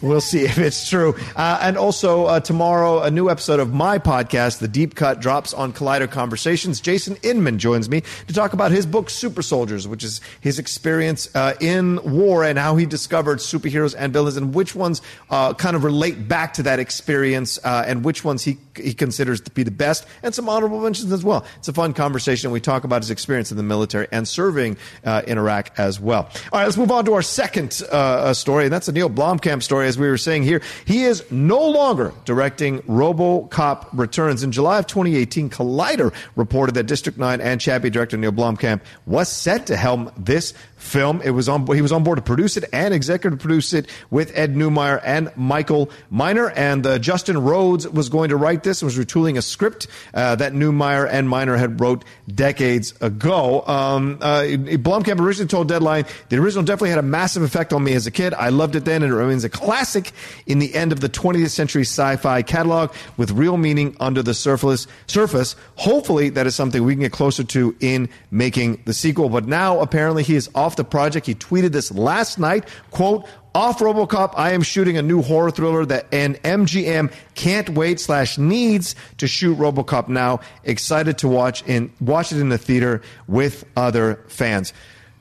We'll 0.00 0.22
see 0.22 0.44
if 0.50 0.58
it's 0.58 0.88
true. 0.88 1.14
Uh, 1.36 1.58
and 1.60 1.76
also 1.76 2.24
uh, 2.24 2.40
tomorrow, 2.40 3.02
a 3.02 3.10
new 3.10 3.28
episode 3.28 3.60
of 3.60 3.74
my 3.74 3.98
podcast, 3.98 4.58
The 4.58 4.68
Deep 4.68 4.94
Cut, 4.94 5.20
drops 5.20 5.52
on 5.52 5.72
Collider 5.74 6.10
Conversations. 6.10 6.80
Jason 6.80 7.16
Inman 7.22 7.58
joins 7.58 7.90
me 7.90 8.02
to 8.26 8.32
talk 8.34 8.54
about 8.54 8.72
his 8.72 8.86
book, 8.86 9.10
Super 9.10 9.42
Soldiers, 9.42 9.86
which 9.86 10.02
is 10.02 10.22
his 10.40 10.58
experience 10.58 11.28
uh, 11.34 11.54
in 11.60 12.00
war 12.10 12.42
and 12.42 12.58
how 12.58 12.76
he 12.76 12.86
discovered 12.86 13.38
superheroes 13.38 13.94
and 13.96 14.12
villains, 14.14 14.36
and 14.38 14.54
which 14.54 14.74
ones 14.74 15.02
uh, 15.30 15.52
kind 15.54 15.76
of 15.76 15.84
relate 15.84 16.26
back 16.26 16.54
to 16.54 16.62
that 16.62 16.78
experience, 16.78 17.58
uh, 17.64 17.84
and 17.86 18.02
which 18.02 18.24
ones 18.24 18.42
he 18.42 18.56
he 18.76 18.94
considers 18.94 19.40
to 19.42 19.50
be 19.50 19.62
the 19.62 19.70
best, 19.70 20.06
and 20.22 20.34
some 20.34 20.48
honorable 20.48 20.80
mentions 20.80 21.12
as 21.12 21.22
well. 21.22 21.44
It's 21.58 21.68
a 21.68 21.72
fun 21.74 21.92
conversation. 21.92 22.50
We 22.50 22.60
talk 22.62 22.84
about 22.84 23.02
his 23.02 23.10
experience 23.10 23.50
in 23.50 23.56
the 23.56 23.62
military 23.62 24.08
and 24.12 24.26
serving 24.26 24.76
uh, 25.04 25.22
in 25.26 25.38
Iraq 25.38 25.70
as 25.78 26.00
well. 26.00 26.30
All 26.52 26.60
right, 26.60 26.64
let's 26.64 26.76
move 26.76 26.90
on 26.90 27.04
to 27.04 27.14
our 27.14 27.22
second 27.22 27.82
uh, 27.90 27.96
uh, 27.96 28.34
story, 28.34 28.64
and 28.64 28.72
that's 28.72 28.88
a 28.88 28.92
Neill 28.92 29.10
Blomkamp 29.10 29.62
story. 29.62 29.86
As 29.86 29.98
we 29.98 30.08
were 30.08 30.18
saying 30.18 30.42
here, 30.44 30.62
he 30.84 31.04
is 31.04 31.30
no 31.30 31.60
longer 31.68 32.12
directing 32.24 32.80
RoboCop 32.82 33.88
Returns. 33.92 34.42
In 34.42 34.52
July 34.52 34.78
of 34.78 34.86
2018, 34.86 35.50
Collider 35.50 36.12
reported 36.36 36.74
that 36.76 36.84
District 36.84 37.18
9 37.18 37.40
and 37.40 37.60
Chappie 37.60 37.90
director 37.90 38.16
Neill 38.16 38.32
Blomkamp 38.32 38.80
was 39.06 39.28
set 39.28 39.66
to 39.66 39.76
helm 39.76 40.10
this 40.16 40.54
film. 40.82 41.22
It 41.22 41.30
was 41.30 41.48
on 41.48 41.66
he 41.74 41.80
was 41.80 41.92
on 41.92 42.02
board 42.02 42.16
to 42.16 42.22
produce 42.22 42.56
it 42.56 42.64
and 42.72 42.92
executive 42.92 43.38
produce 43.38 43.72
it 43.72 43.86
with 44.10 44.36
Ed 44.36 44.54
Neumeier 44.54 45.00
and 45.04 45.30
Michael 45.36 45.90
Miner. 46.10 46.50
And 46.50 46.86
uh, 46.86 46.98
Justin 46.98 47.38
Rhodes 47.38 47.88
was 47.88 48.08
going 48.08 48.30
to 48.30 48.36
write 48.36 48.62
this. 48.62 48.82
Was 48.82 48.98
retooling 48.98 49.38
a 49.38 49.42
script 49.42 49.86
uh, 50.12 50.36
that 50.36 50.52
Neumeier 50.52 51.08
and 51.10 51.28
Miner 51.28 51.56
had 51.56 51.80
wrote 51.80 52.04
decades 52.34 52.94
ago. 53.00 53.62
Um, 53.66 54.18
uh, 54.20 54.42
Blomkamp 54.42 55.20
originally 55.20 55.48
told 55.48 55.68
Deadline, 55.68 56.04
the 56.28 56.38
original 56.38 56.64
definitely 56.64 56.90
had 56.90 56.98
a 56.98 57.02
massive 57.02 57.42
effect 57.42 57.72
on 57.72 57.84
me 57.84 57.92
as 57.94 58.06
a 58.06 58.10
kid. 58.10 58.34
I 58.34 58.48
loved 58.48 58.76
it 58.76 58.84
then, 58.84 59.02
and 59.02 59.12
it 59.12 59.16
remains 59.16 59.44
a 59.44 59.48
classic 59.48 60.12
in 60.46 60.58
the 60.58 60.74
end 60.74 60.92
of 60.92 61.00
the 61.00 61.08
20th 61.08 61.50
century 61.50 61.82
sci-fi 61.82 62.42
catalog 62.42 62.92
with 63.16 63.30
real 63.30 63.56
meaning 63.56 63.96
under 64.00 64.22
the 64.22 64.34
surface. 64.34 64.86
Surface. 65.06 65.56
Hopefully, 65.76 66.28
that 66.30 66.46
is 66.46 66.54
something 66.54 66.82
we 66.82 66.94
can 66.94 67.02
get 67.02 67.12
closer 67.12 67.44
to 67.44 67.76
in 67.80 68.08
making 68.30 68.82
the 68.84 68.94
sequel. 68.94 69.28
But 69.28 69.46
now, 69.46 69.80
apparently, 69.80 70.22
he 70.22 70.34
is 70.34 70.50
off 70.54 70.71
the 70.76 70.84
project. 70.84 71.26
He 71.26 71.34
tweeted 71.34 71.72
this 71.72 71.92
last 71.92 72.38
night. 72.38 72.68
Quote. 72.90 73.26
Off 73.54 73.80
RoboCop, 73.80 74.32
I 74.34 74.52
am 74.52 74.62
shooting 74.62 74.96
a 74.96 75.02
new 75.02 75.20
horror 75.20 75.50
thriller 75.50 75.84
that 75.84 76.06
and 76.10 76.42
MGM 76.42 77.12
can't 77.34 77.68
wait 77.68 78.00
slash 78.00 78.38
needs 78.38 78.96
to 79.18 79.26
shoot 79.26 79.58
RoboCop 79.58 80.08
now. 80.08 80.40
Excited 80.64 81.18
to 81.18 81.28
watch 81.28 81.62
in 81.66 81.92
watch 82.00 82.32
it 82.32 82.38
in 82.38 82.48
the 82.48 82.56
theater 82.56 83.02
with 83.28 83.66
other 83.76 84.24
fans. 84.28 84.72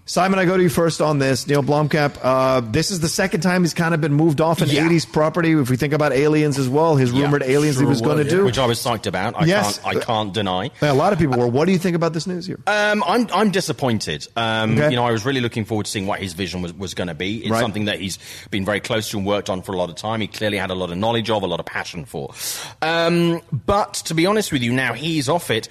Simon, 0.06 0.40
I 0.40 0.46
go 0.46 0.58
to 0.58 0.64
you 0.64 0.68
first 0.68 1.00
on 1.00 1.20
this. 1.20 1.48
Neill 1.48 1.64
Blomkamp, 1.64 2.18
uh, 2.22 2.60
this 2.62 2.92
is 2.92 3.00
the 3.00 3.08
second 3.08 3.42
time 3.42 3.62
he's 3.62 3.74
kind 3.74 3.94
of 3.94 4.02
been 4.02 4.14
moved 4.14 4.42
off 4.42 4.60
an 4.62 4.68
Yeah. 4.70 4.84
80s 4.86 5.06
property. 5.06 5.52
If 5.54 5.70
we 5.70 5.78
think 5.78 5.94
about 5.94 6.12
Aliens 6.12 6.58
as 6.58 6.68
well, 6.68 6.96
his 6.98 7.12
Yeah, 7.14 7.22
rumored 7.26 7.44
Aliens 7.44 7.80
he 7.80 7.86
was 7.86 8.02
going 8.02 8.18
to 8.18 8.24
was, 8.26 8.34
do. 8.34 8.44
which 8.44 8.58
I 8.58 8.66
was 8.66 8.80
psyched 8.80 9.06
about. 9.08 9.36
I 9.40 9.46
Yes. 9.46 9.78
can't. 9.78 9.96
I 9.98 10.00
can't 10.02 10.34
deny. 10.34 10.72
a 10.82 10.94
lot 10.94 11.14
of 11.14 11.20
people 11.20 11.38
were. 11.38 11.48
What 11.48 11.66
do 11.66 11.72
you 11.72 11.78
think 11.78 11.96
about 11.96 12.12
this 12.14 12.28
news 12.28 12.46
here? 12.46 12.60
Um, 12.68 13.04
I'm 13.08 13.28
I'm 13.34 13.52
disappointed. 13.52 14.28
Um, 14.36 14.74
Okay. 14.78 14.90
You 14.90 14.96
know, 14.98 15.06
I 15.06 15.12
was 15.12 15.24
really 15.24 15.40
looking 15.40 15.64
forward 15.66 15.86
to 15.86 15.92
seeing 15.92 16.08
what 16.08 16.20
his 16.20 16.34
vision 16.34 16.62
was, 16.62 16.74
was 16.74 16.94
going 16.94 17.08
to 17.08 17.14
be. 17.16 17.38
It's 17.38 17.52
Right. 17.52 17.62
something 17.62 17.86
that 17.86 18.00
he's 18.02 18.18
been 18.50 18.66
very 18.66 18.80
close 18.82 19.10
to 19.12 19.18
and 19.18 19.26
worked 19.26 19.50
on 19.50 19.62
for 19.62 19.72
a 19.72 19.78
lot 19.78 19.90
of 19.90 19.96
time. 19.96 20.20
He 20.20 20.28
clearly 20.28 20.58
had 20.58 20.72
a 20.72 20.76
lot 20.76 20.92
of 20.92 20.98
knowledge 20.98 21.30
of, 21.30 21.44
a 21.44 21.48
lot 21.48 21.60
of 21.60 21.66
passion 21.68 22.06
for. 22.06 22.34
Um, 22.82 23.42
but 23.66 23.94
to 24.06 24.14
be 24.16 24.26
honest 24.26 24.52
with 24.52 24.64
you, 24.64 24.74
now 24.74 24.94
he's 24.94 25.30
off 25.30 25.52
it. 25.52 25.70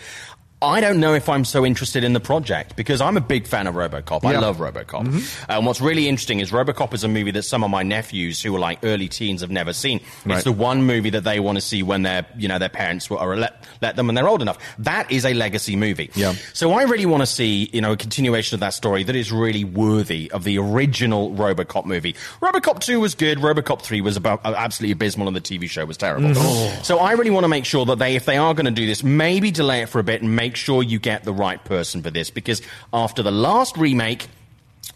I 0.63 0.81
don't 0.81 1.01
know 1.01 1.15
if 1.15 1.29
I'm 1.29 1.45
so 1.45 1.65
interested 1.65 2.05
in 2.05 2.13
the 2.13 2.21
project 2.21 2.77
because 2.77 3.01
I'm 3.01 3.17
a 3.17 3.21
big 3.21 3.47
fan 3.47 3.67
of 3.67 3.75
RoboCop. 3.75 4.25
I 4.25 4.39
love 4.39 4.59
RoboCop. 4.59 5.47
And 5.49 5.67
what's 5.67 5.81
really 5.81 6.07
interesting 6.07 6.41
is 6.41 6.51
RoboCop 6.51 6.93
is 6.93 7.03
a 7.03 7.09
movie 7.09 7.31
that 7.31 7.45
some 7.45 7.65
of 7.65 7.71
my 7.71 7.83
nephews 7.83 8.43
who 8.43 8.55
are 8.55 8.59
like 8.59 8.81
early 8.83 9.09
teens 9.09 9.41
have 9.41 9.51
never 9.51 9.73
seen. 9.73 10.01
Right. 10.27 10.37
It's 10.37 10.45
the 10.45 10.53
one 10.53 10.83
movie 10.83 11.11
that 11.11 11.25
they 11.25 11.41
want 11.41 11.57
to 11.57 11.63
see 11.63 11.83
when 11.83 12.03
their 12.03 12.27
you 12.37 12.47
know 12.47 12.59
their 12.59 12.69
parents 12.69 13.09
will 13.09 13.19
or 13.19 13.37
let 13.37 13.65
let 13.81 13.97
them 13.97 14.07
when 14.07 14.15
they're 14.15 14.29
old 14.29 14.43
enough. 14.43 14.59
That 14.79 15.11
is 15.11 15.25
a 15.25 15.33
legacy 15.33 15.77
movie. 15.77 16.11
Yeah. 16.15 16.35
So 16.53 16.73
I 16.73 16.83
really 16.83 17.07
want 17.07 17.23
to 17.23 17.27
see, 17.27 17.71
you 17.73 17.81
know, 17.81 17.93
a 17.93 17.97
continuation 17.97 18.55
of 18.55 18.61
that 18.61 18.75
story 18.75 19.03
that 19.05 19.17
is 19.17 19.33
really 19.33 19.65
worthy 19.65 20.31
of 20.31 20.45
the 20.45 20.59
original 20.59 21.31
RoboCop 21.31 21.87
movie. 21.87 22.15
RoboCop 22.43 22.81
2 22.81 23.01
was 23.01 23.15
good. 23.15 23.39
RoboCop 23.39 23.81
3 23.81 24.03
was 24.03 24.17
about 24.19 24.45
uh, 24.45 24.55
absolutely 24.57 24.93
abysmal 24.93 25.27
and 25.27 25.37
the 25.37 25.41
TV 25.41 25.71
show 25.71 25.87
was 25.87 25.97
terrible. 25.97 26.35
So 26.83 26.99
I 26.99 27.13
really 27.13 27.31
want 27.31 27.45
to 27.45 27.49
make 27.49 27.65
sure 27.65 27.87
that 27.87 27.99
they, 27.99 28.17
if 28.17 28.27
they 28.27 28.37
are 28.37 28.53
going 28.53 28.67
to 28.67 28.71
do 28.71 28.87
this, 28.87 29.03
maybe 29.03 29.51
delay 29.51 29.81
it 29.83 29.89
for 29.89 29.99
a 29.99 30.05
bit 30.05 30.21
and 30.21 30.37
make 30.37 30.50
sure 30.57 30.83
you 30.83 30.99
get 30.99 31.25
the 31.25 31.33
right 31.33 31.63
person 31.65 32.03
for 32.03 32.11
this 32.11 32.31
because 32.31 32.63
after 32.93 33.23
the 33.23 33.31
last 33.31 33.77
remake, 33.77 34.29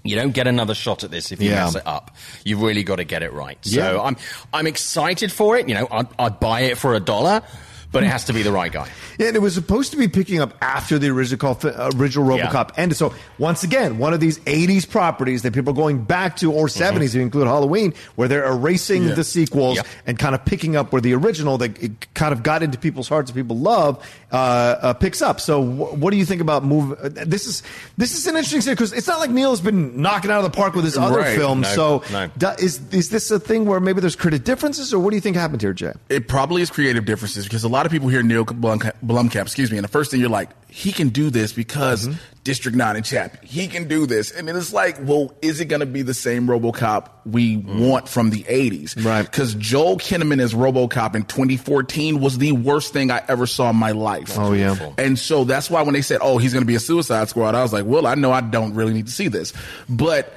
you 0.02 0.16
don't 0.16 0.32
get 0.32 0.46
another 0.46 0.74
shot 0.74 1.02
at 1.04 1.10
this 1.10 1.32
if 1.32 1.40
you 1.40 1.50
Yeah. 1.50 1.64
mess 1.64 1.74
it 1.76 1.86
up. 1.86 2.14
You've 2.44 2.60
really 2.62 2.82
got 2.84 2.96
to 2.96 3.04
get 3.04 3.22
it 3.22 3.32
right. 3.32 3.58
So 3.62 3.80
Yeah. 3.94 4.00
I'm 4.02 4.16
I'm 4.52 4.66
excited 4.66 5.32
for 5.32 5.56
it. 5.56 5.68
You 5.68 5.74
know, 5.74 5.88
I'd, 5.90 6.08
I'd 6.18 6.40
buy 6.40 6.60
it 6.62 6.76
for 6.78 6.94
a 6.94 7.00
dollar, 7.00 7.42
but 7.94 8.02
it 8.04 8.08
has 8.08 8.24
to 8.24 8.32
be 8.34 8.42
the 8.42 8.52
right 8.52 8.70
guy. 8.70 8.88
Yeah, 9.18 9.28
and 9.28 9.36
it 9.36 9.40
was 9.40 9.54
supposed 9.54 9.92
to 9.92 9.96
be 9.96 10.08
picking 10.08 10.40
up 10.40 10.52
after 10.60 10.98
the 10.98 11.08
original 11.08 11.58
uh, 11.64 11.90
original 11.96 12.36
Yeah. 12.36 12.48
RoboCop 12.48 12.72
ended. 12.76 12.98
So 12.98 13.14
once 13.38 13.64
again, 13.64 13.96
one 13.98 14.12
of 14.12 14.20
these 14.20 14.38
'80s 14.40 14.88
properties 14.88 15.40
that 15.42 15.52
people 15.54 15.72
are 15.72 15.76
going 15.76 16.04
back 16.04 16.36
to, 16.38 16.52
or 16.52 16.66
'70s, 16.66 17.06
if 17.06 17.14
you 17.14 17.22
include 17.22 17.46
Halloween, 17.46 17.94
where 18.16 18.28
they're 18.28 18.44
erasing 18.46 19.04
Yeah. 19.04 19.14
the 19.14 19.24
sequels 19.24 19.76
Yeah. 19.76 19.82
and 20.06 20.18
kind 20.18 20.34
of 20.34 20.44
picking 20.44 20.76
up 20.76 20.92
where 20.92 21.00
the 21.00 21.14
original 21.14 21.56
that 21.58 21.82
it 21.82 22.12
kind 22.14 22.32
of 22.32 22.42
got 22.42 22.62
into 22.62 22.76
people's 22.78 23.08
hearts 23.08 23.30
and 23.30 23.36
people 23.36 23.56
love 23.58 24.04
uh, 24.32 24.36
uh, 24.36 24.92
picks 24.94 25.22
up. 25.22 25.40
So 25.40 25.62
wh- 25.62 25.96
what 25.98 26.10
do 26.10 26.16
you 26.16 26.24
think 26.24 26.40
about 26.40 26.64
move? 26.64 26.92
Uh, 27.00 27.08
this 27.24 27.46
is 27.46 27.62
this 27.96 28.16
is 28.16 28.26
an 28.26 28.34
interesting 28.36 28.60
thing 28.62 28.72
because 28.74 28.92
it's 28.92 29.06
not 29.06 29.20
like 29.20 29.30
Neill's 29.30 29.60
been 29.60 30.02
knocking 30.02 30.30
out 30.30 30.44
of 30.44 30.50
the 30.50 30.56
park 30.56 30.74
with 30.74 30.84
his 30.84 30.98
other 30.98 31.20
Right. 31.20 31.36
films. 31.36 31.62
No, 31.76 32.00
so 32.00 32.02
no. 32.12 32.28
do- 32.36 32.48
is 32.64 32.80
is 32.90 33.10
this 33.10 33.30
a 33.30 33.38
thing 33.38 33.64
where 33.64 33.78
maybe 33.78 34.00
there's 34.00 34.16
creative 34.16 34.42
differences, 34.44 34.92
or 34.92 34.98
what 34.98 35.10
do 35.10 35.16
you 35.16 35.20
think 35.20 35.36
happened 35.36 35.62
here, 35.62 35.72
Jay? 35.72 35.92
it 36.08 36.26
probably 36.28 36.62
is 36.62 36.70
creative 36.70 37.04
differences 37.04 37.44
because 37.44 37.62
a 37.64 37.68
lot 37.68 37.83
of 37.86 37.92
people 37.92 38.08
hear 38.08 38.22
Neill 38.22 38.44
Blomkamp, 38.44 39.42
excuse 39.42 39.70
me, 39.70 39.78
and 39.78 39.84
the 39.84 39.88
first 39.88 40.10
thing 40.10 40.20
you're 40.20 40.28
like, 40.28 40.50
he 40.70 40.92
can 40.92 41.10
do 41.10 41.30
this 41.30 41.52
because 41.52 42.08
Mm-hmm. 42.08 42.18
District 42.44 42.76
9 42.76 42.96
and 42.96 43.04
Chappie, 43.04 43.46
he 43.46 43.66
can 43.68 43.88
do 43.88 44.04
this. 44.06 44.30
And 44.30 44.46
then 44.46 44.54
it's 44.54 44.72
like, 44.72 44.98
well, 45.00 45.34
is 45.40 45.60
it 45.60 45.64
going 45.64 45.80
to 45.80 45.86
be 45.86 46.02
the 46.02 46.12
same 46.12 46.46
Robocop 46.46 47.08
we 47.24 47.56
want 47.56 48.06
from 48.06 48.28
the 48.28 48.42
80s? 48.42 48.94
Mm. 48.94 49.04
Right. 49.06 49.22
Because 49.22 49.54
Joel 49.54 49.96
Kinnaman 49.96 50.40
as 50.40 50.52
Robocop 50.52 51.14
in 51.14 51.22
2014 51.22 52.20
was 52.20 52.36
the 52.36 52.52
worst 52.52 52.92
thing 52.92 53.10
I 53.10 53.22
ever 53.28 53.46
saw 53.46 53.70
in 53.70 53.76
my 53.76 53.92
life. 53.92 54.38
Oh, 54.38 54.52
yeah. 54.52 54.92
And 54.98 55.18
so 55.18 55.44
that's 55.44 55.70
why 55.70 55.80
when 55.82 55.94
they 55.94 56.02
said, 56.02 56.18
oh, 56.20 56.36
he's 56.36 56.52
going 56.52 56.62
to 56.62 56.66
be 56.66 56.74
a 56.74 56.80
Suicide 56.80 57.30
Squad, 57.30 57.54
I 57.54 57.62
was 57.62 57.72
like, 57.72 57.86
well, 57.86 58.06
I 58.06 58.14
know 58.14 58.30
I 58.30 58.42
don't 58.42 58.74
really 58.74 58.92
need 58.92 59.06
to 59.06 59.12
see 59.12 59.28
this. 59.28 59.54
But 59.88 60.34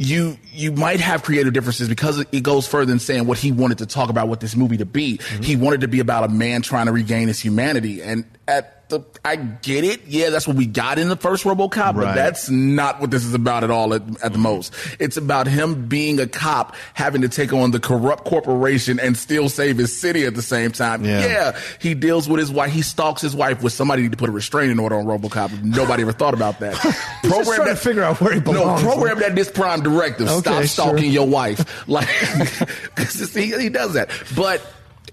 you 0.00 0.38
you 0.54 0.72
might 0.72 0.98
have 0.98 1.22
creative 1.22 1.52
differences 1.52 1.86
because 1.86 2.18
it 2.32 2.42
goes 2.42 2.66
further 2.66 2.86
than 2.86 2.98
saying 2.98 3.26
what 3.26 3.36
he 3.36 3.52
wanted 3.52 3.76
to 3.78 3.86
talk 3.86 4.08
about 4.08 4.28
what 4.28 4.40
this 4.40 4.56
movie 4.56 4.78
to 4.78 4.86
be. 4.86 5.18
Mm-hmm. 5.18 5.42
He 5.42 5.56
wanted 5.56 5.82
to 5.82 5.88
be 5.88 6.00
about 6.00 6.24
a 6.24 6.28
man 6.28 6.62
trying 6.62 6.86
to 6.86 6.92
regain 6.92 7.28
his 7.28 7.38
humanity. 7.38 8.02
And 8.02 8.24
at 8.48 8.79
the 8.90 9.00
I 9.24 9.36
get 9.36 9.84
it. 9.84 10.02
Yeah, 10.06 10.30
that's 10.30 10.46
what 10.46 10.56
we 10.56 10.66
got 10.66 10.98
in 10.98 11.08
the 11.08 11.16
first 11.16 11.44
RoboCop, 11.44 11.76
Right. 11.76 11.94
but 11.94 12.14
that's 12.14 12.50
not 12.50 13.00
what 13.00 13.10
this 13.10 13.24
is 13.24 13.34
about 13.34 13.64
at 13.64 13.70
all 13.70 13.94
at, 13.94 14.02
at 14.22 14.32
the 14.32 14.38
most. 14.38 14.74
It's 14.98 15.16
about 15.16 15.46
him 15.46 15.86
being 15.88 16.20
a 16.20 16.26
cop 16.26 16.74
having 16.94 17.22
to 17.22 17.28
take 17.28 17.52
on 17.52 17.70
the 17.70 17.80
corrupt 17.80 18.24
corporation 18.24 19.00
and 19.00 19.16
still 19.16 19.48
save 19.48 19.78
his 19.78 19.98
city 19.98 20.24
at 20.26 20.34
the 20.34 20.42
same 20.42 20.72
time. 20.72 21.04
Yeah. 21.04 21.26
yeah 21.26 21.58
he 21.80 21.94
deals 21.94 22.28
with 22.28 22.38
his 22.40 22.50
wife. 22.50 22.72
He 22.72 22.82
stalks 22.82 23.22
his 23.22 23.34
wife 23.34 23.62
with 23.62 23.72
somebody 23.72 24.08
to 24.08 24.16
put 24.16 24.28
a 24.28 24.32
restraining 24.32 24.78
order 24.78 24.96
on 24.96 25.06
RoboCop. 25.06 25.62
Nobody 25.62 26.02
ever 26.02 26.12
thought 26.12 26.34
about 26.34 26.60
that. 26.60 26.74
Trying 27.24 27.66
to 27.66 27.76
figure 27.76 28.02
out 28.02 28.20
where 28.20 28.34
he 28.34 28.40
belongs. 28.40 28.82
No, 28.82 28.90
program 28.90 29.18
that 29.20 29.34
this 29.34 29.50
prime 29.50 29.82
directive. 29.82 30.28
Okay, 30.28 30.40
Stop 30.40 30.54
sure. 30.58 30.66
stalking 30.66 31.10
your 31.10 31.26
wife. 31.26 31.88
Like, 31.88 32.08
he, 33.34 33.56
he 33.58 33.68
does 33.68 33.94
that. 33.94 34.10
But 34.36 34.60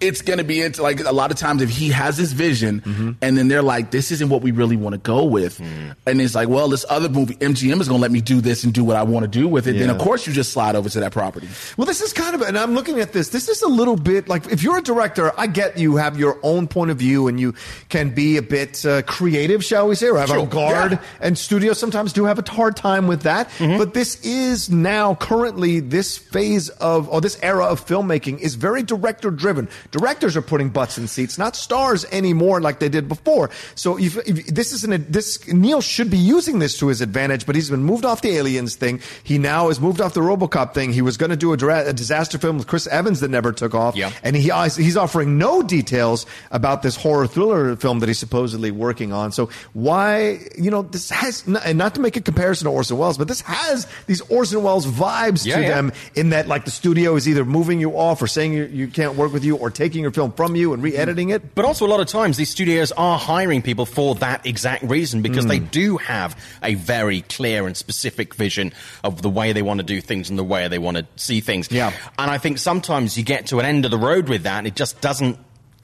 it's 0.02 0.22
going 0.22 0.38
to 0.40 0.44
be 0.44 0.62
into 0.62 0.82
like 0.82 1.00
a 1.00 1.12
lot 1.12 1.32
of 1.32 1.38
times 1.38 1.62
if 1.62 1.70
he 1.70 1.90
has 1.90 2.18
this 2.18 2.32
vision 2.32 2.82
Mm-hmm. 2.88 3.12
and 3.22 3.38
then 3.38 3.48
they're 3.48 3.62
like, 3.62 3.92
this 3.92 4.12
isn't 4.12 4.30
what 4.30 4.42
we 4.42 4.52
really 4.52 4.78
want 4.78 4.94
to 4.94 5.00
go 5.00 5.24
with. 5.26 5.60
Mm. 5.60 5.96
And 6.06 6.22
it's 6.22 6.36
like, 6.36 6.48
well, 6.48 6.68
this 6.70 6.86
other 6.90 7.10
movie, 7.10 7.36
MGM 7.36 7.80
is 7.82 7.88
going 7.88 7.98
to 8.00 8.02
let 8.02 8.12
me 8.12 8.22
do 8.22 8.40
this 8.42 8.64
and 8.64 8.74
do 8.74 8.84
what 8.84 8.96
I 8.96 9.04
want 9.04 9.24
to 9.24 9.28
do 9.28 9.48
with 9.48 9.68
it. 9.68 9.74
Then 9.78 9.90
of 9.90 9.98
course 9.98 10.26
you 10.28 10.34
just 10.34 10.52
slide 10.54 10.76
over 10.76 10.90
to 10.90 11.00
that 11.02 11.12
property. 11.12 11.48
Well, 11.76 11.86
this 11.86 12.02
is 12.02 12.14
kind 12.14 12.36
of, 12.36 12.42
and 12.42 12.58
I'm 12.58 12.74
looking 12.74 13.00
at 13.00 13.14
this. 13.14 13.30
This 13.30 13.50
is 13.50 13.62
a 13.62 13.68
little 13.68 13.96
bit 13.96 14.28
like 14.28 14.48
if 14.52 14.64
you're 14.64 14.78
a 14.78 14.82
director, 14.82 15.32
I 15.40 15.48
get 15.48 15.78
you 15.78 15.98
have 15.98 16.18
your 16.18 16.40
own 16.44 16.68
point 16.68 16.92
of 16.92 16.98
view 16.98 17.28
and 17.28 17.40
you 17.40 17.54
can 17.90 18.14
be 18.14 18.38
a 18.38 18.42
bit 18.42 18.86
uh, 18.86 19.02
creative, 19.04 19.64
shall 19.64 19.88
we 19.88 19.96
say, 19.96 20.08
or 20.08 20.18
avant 20.18 20.50
garde. 20.50 20.92
Yeah. 20.94 21.02
And 21.22 21.38
studios 21.38 21.80
sometimes 21.80 22.14
do 22.14 22.26
have 22.26 22.40
a 22.40 22.50
hard 22.50 22.76
time 22.76 23.08
with 23.08 23.24
that. 23.24 23.50
But 23.60 23.94
this 23.94 24.24
is 24.24 24.70
now 24.70 25.16
currently 25.16 25.80
this 25.80 26.18
phase 26.18 26.70
of, 26.70 27.10
or 27.10 27.22
this 27.22 27.38
era 27.42 27.66
of 27.66 27.86
filmmaking 27.86 28.40
is 28.40 28.56
very 28.56 28.84
director 28.84 29.32
driven. 29.32 29.68
Directors 29.92 30.36
are 30.36 30.42
putting 30.42 30.70
butts 30.70 30.98
in 30.98 31.08
seats, 31.08 31.38
not 31.38 31.56
stars 31.56 32.06
anymore 32.12 32.60
like 32.62 32.80
they 32.80 32.90
did 32.90 33.08
before. 33.08 33.50
So 33.76 33.98
if, 33.98 34.18
if 34.28 34.48
this 34.48 34.74
is 34.74 34.84
an, 34.84 35.06
this, 35.10 35.48
Neil 35.48 35.82
should 35.82 36.10
be 36.10 36.18
using 36.18 36.60
this 36.60 36.78
to 36.80 36.88
his 36.88 37.02
advantage, 37.02 37.46
but 37.46 37.56
he's 37.56 37.70
been 37.70 37.84
moved 37.84 38.06
off 38.06 38.22
the 38.22 38.32
aliens 38.38 38.76
thing. 38.76 39.02
He 39.24 39.38
now 39.38 39.70
is 39.70 39.80
moved 39.80 40.02
off 40.02 40.14
the 40.14 40.22
Robocop 40.22 40.74
thing. 40.74 40.92
He 40.94 41.02
was 41.02 41.18
going 41.18 41.30
to 41.30 41.38
do 41.38 41.54
a, 41.54 41.58
dra- 41.58 41.88
a 41.88 41.94
disaster 41.94 42.38
film 42.38 42.58
with 42.58 42.68
Chris 42.68 42.88
Evans 42.88 43.22
that 43.22 43.30
never 43.30 43.52
took 43.52 43.74
off. 43.74 43.96
Yeah. 43.96 44.12
And 44.24 44.36
he, 44.36 44.52
uh, 44.52 44.70
he's 44.70 44.98
offering 44.98 45.38
no 45.38 45.62
details 45.64 46.26
about 46.52 46.82
this 46.82 46.96
horror 46.96 47.28
thriller 47.28 47.76
film 47.76 48.00
that 48.00 48.08
he's 48.08 48.20
supposedly 48.20 48.72
working 48.72 49.14
on. 49.14 49.32
So 49.32 49.50
why, 49.74 50.40
you 50.58 50.70
know, 50.72 50.82
this 50.82 51.10
has, 51.10 51.46
and 51.66 51.78
not 51.78 51.96
to 51.96 52.02
make 52.02 52.18
a 52.18 52.22
comparison 52.22 52.66
to 52.66 52.72
Orson 52.72 52.98
Welles, 52.98 53.18
but 53.18 53.28
this 53.28 53.42
has 53.42 53.88
these 54.08 54.22
Orson 54.22 54.64
Welles 54.64 54.86
vibes 54.86 55.46
Yeah, 55.46 55.56
to 55.58 55.62
yeah. 55.62 55.68
them 55.70 55.92
in 56.16 56.30
that 56.32 56.48
like 56.48 56.66
the 56.66 56.72
studio 56.72 57.16
is 57.16 57.28
either 57.28 57.46
moving 57.46 57.80
you 57.80 57.92
off 57.98 58.22
or 58.22 58.28
saying 58.28 58.54
you, 58.54 58.66
you 58.66 58.88
can't 58.88 59.16
work 59.16 59.32
with 59.32 59.44
you 59.46 59.56
or 59.56 59.70
taking 59.78 60.02
your 60.02 60.12
film 60.12 60.32
from 60.34 60.56
you 60.56 60.74
and 60.74 60.82
re-editing 60.82 61.30
it. 61.30 61.54
But 61.54 61.64
also, 61.64 61.86
a 61.86 61.88
lot 61.88 62.00
of 62.00 62.08
times, 62.08 62.36
these 62.36 62.50
studios 62.50 62.92
are 62.94 63.18
hiring 63.18 63.62
people 63.62 63.86
for 63.86 64.16
that 64.16 64.46
exact 64.46 64.84
reason 64.84 65.22
because 65.22 65.46
they 65.46 65.60
hmm. 65.60 65.68
do 65.68 65.98
have 65.98 66.36
a 66.64 66.74
very 66.74 67.22
clear 67.22 67.68
and 67.68 67.78
specific 67.78 68.34
vision 68.34 68.74
of 69.04 69.22
the 69.22 69.30
way 69.30 69.54
they 69.54 69.62
want 69.62 69.80
to 69.80 69.86
do 69.86 70.02
things 70.02 70.30
and 70.30 70.40
the 70.40 70.44
way 70.44 70.68
they 70.68 70.80
want 70.80 70.98
to 70.98 71.06
see 71.16 71.42
things. 71.42 71.72
Yeah. 71.72 71.94
And 72.18 72.32
I 72.32 72.40
think 72.40 72.58
sometimes 72.58 73.18
you 73.18 73.24
get 73.24 73.48
to 73.48 73.60
an 73.60 73.66
end 73.66 73.86
of 73.86 73.92
the 73.92 74.00
road 74.00 74.28
with 74.30 74.44
that 74.44 74.58
and 74.58 74.68
it 74.68 74.76
just 74.76 75.00
doesn't. 75.00 75.38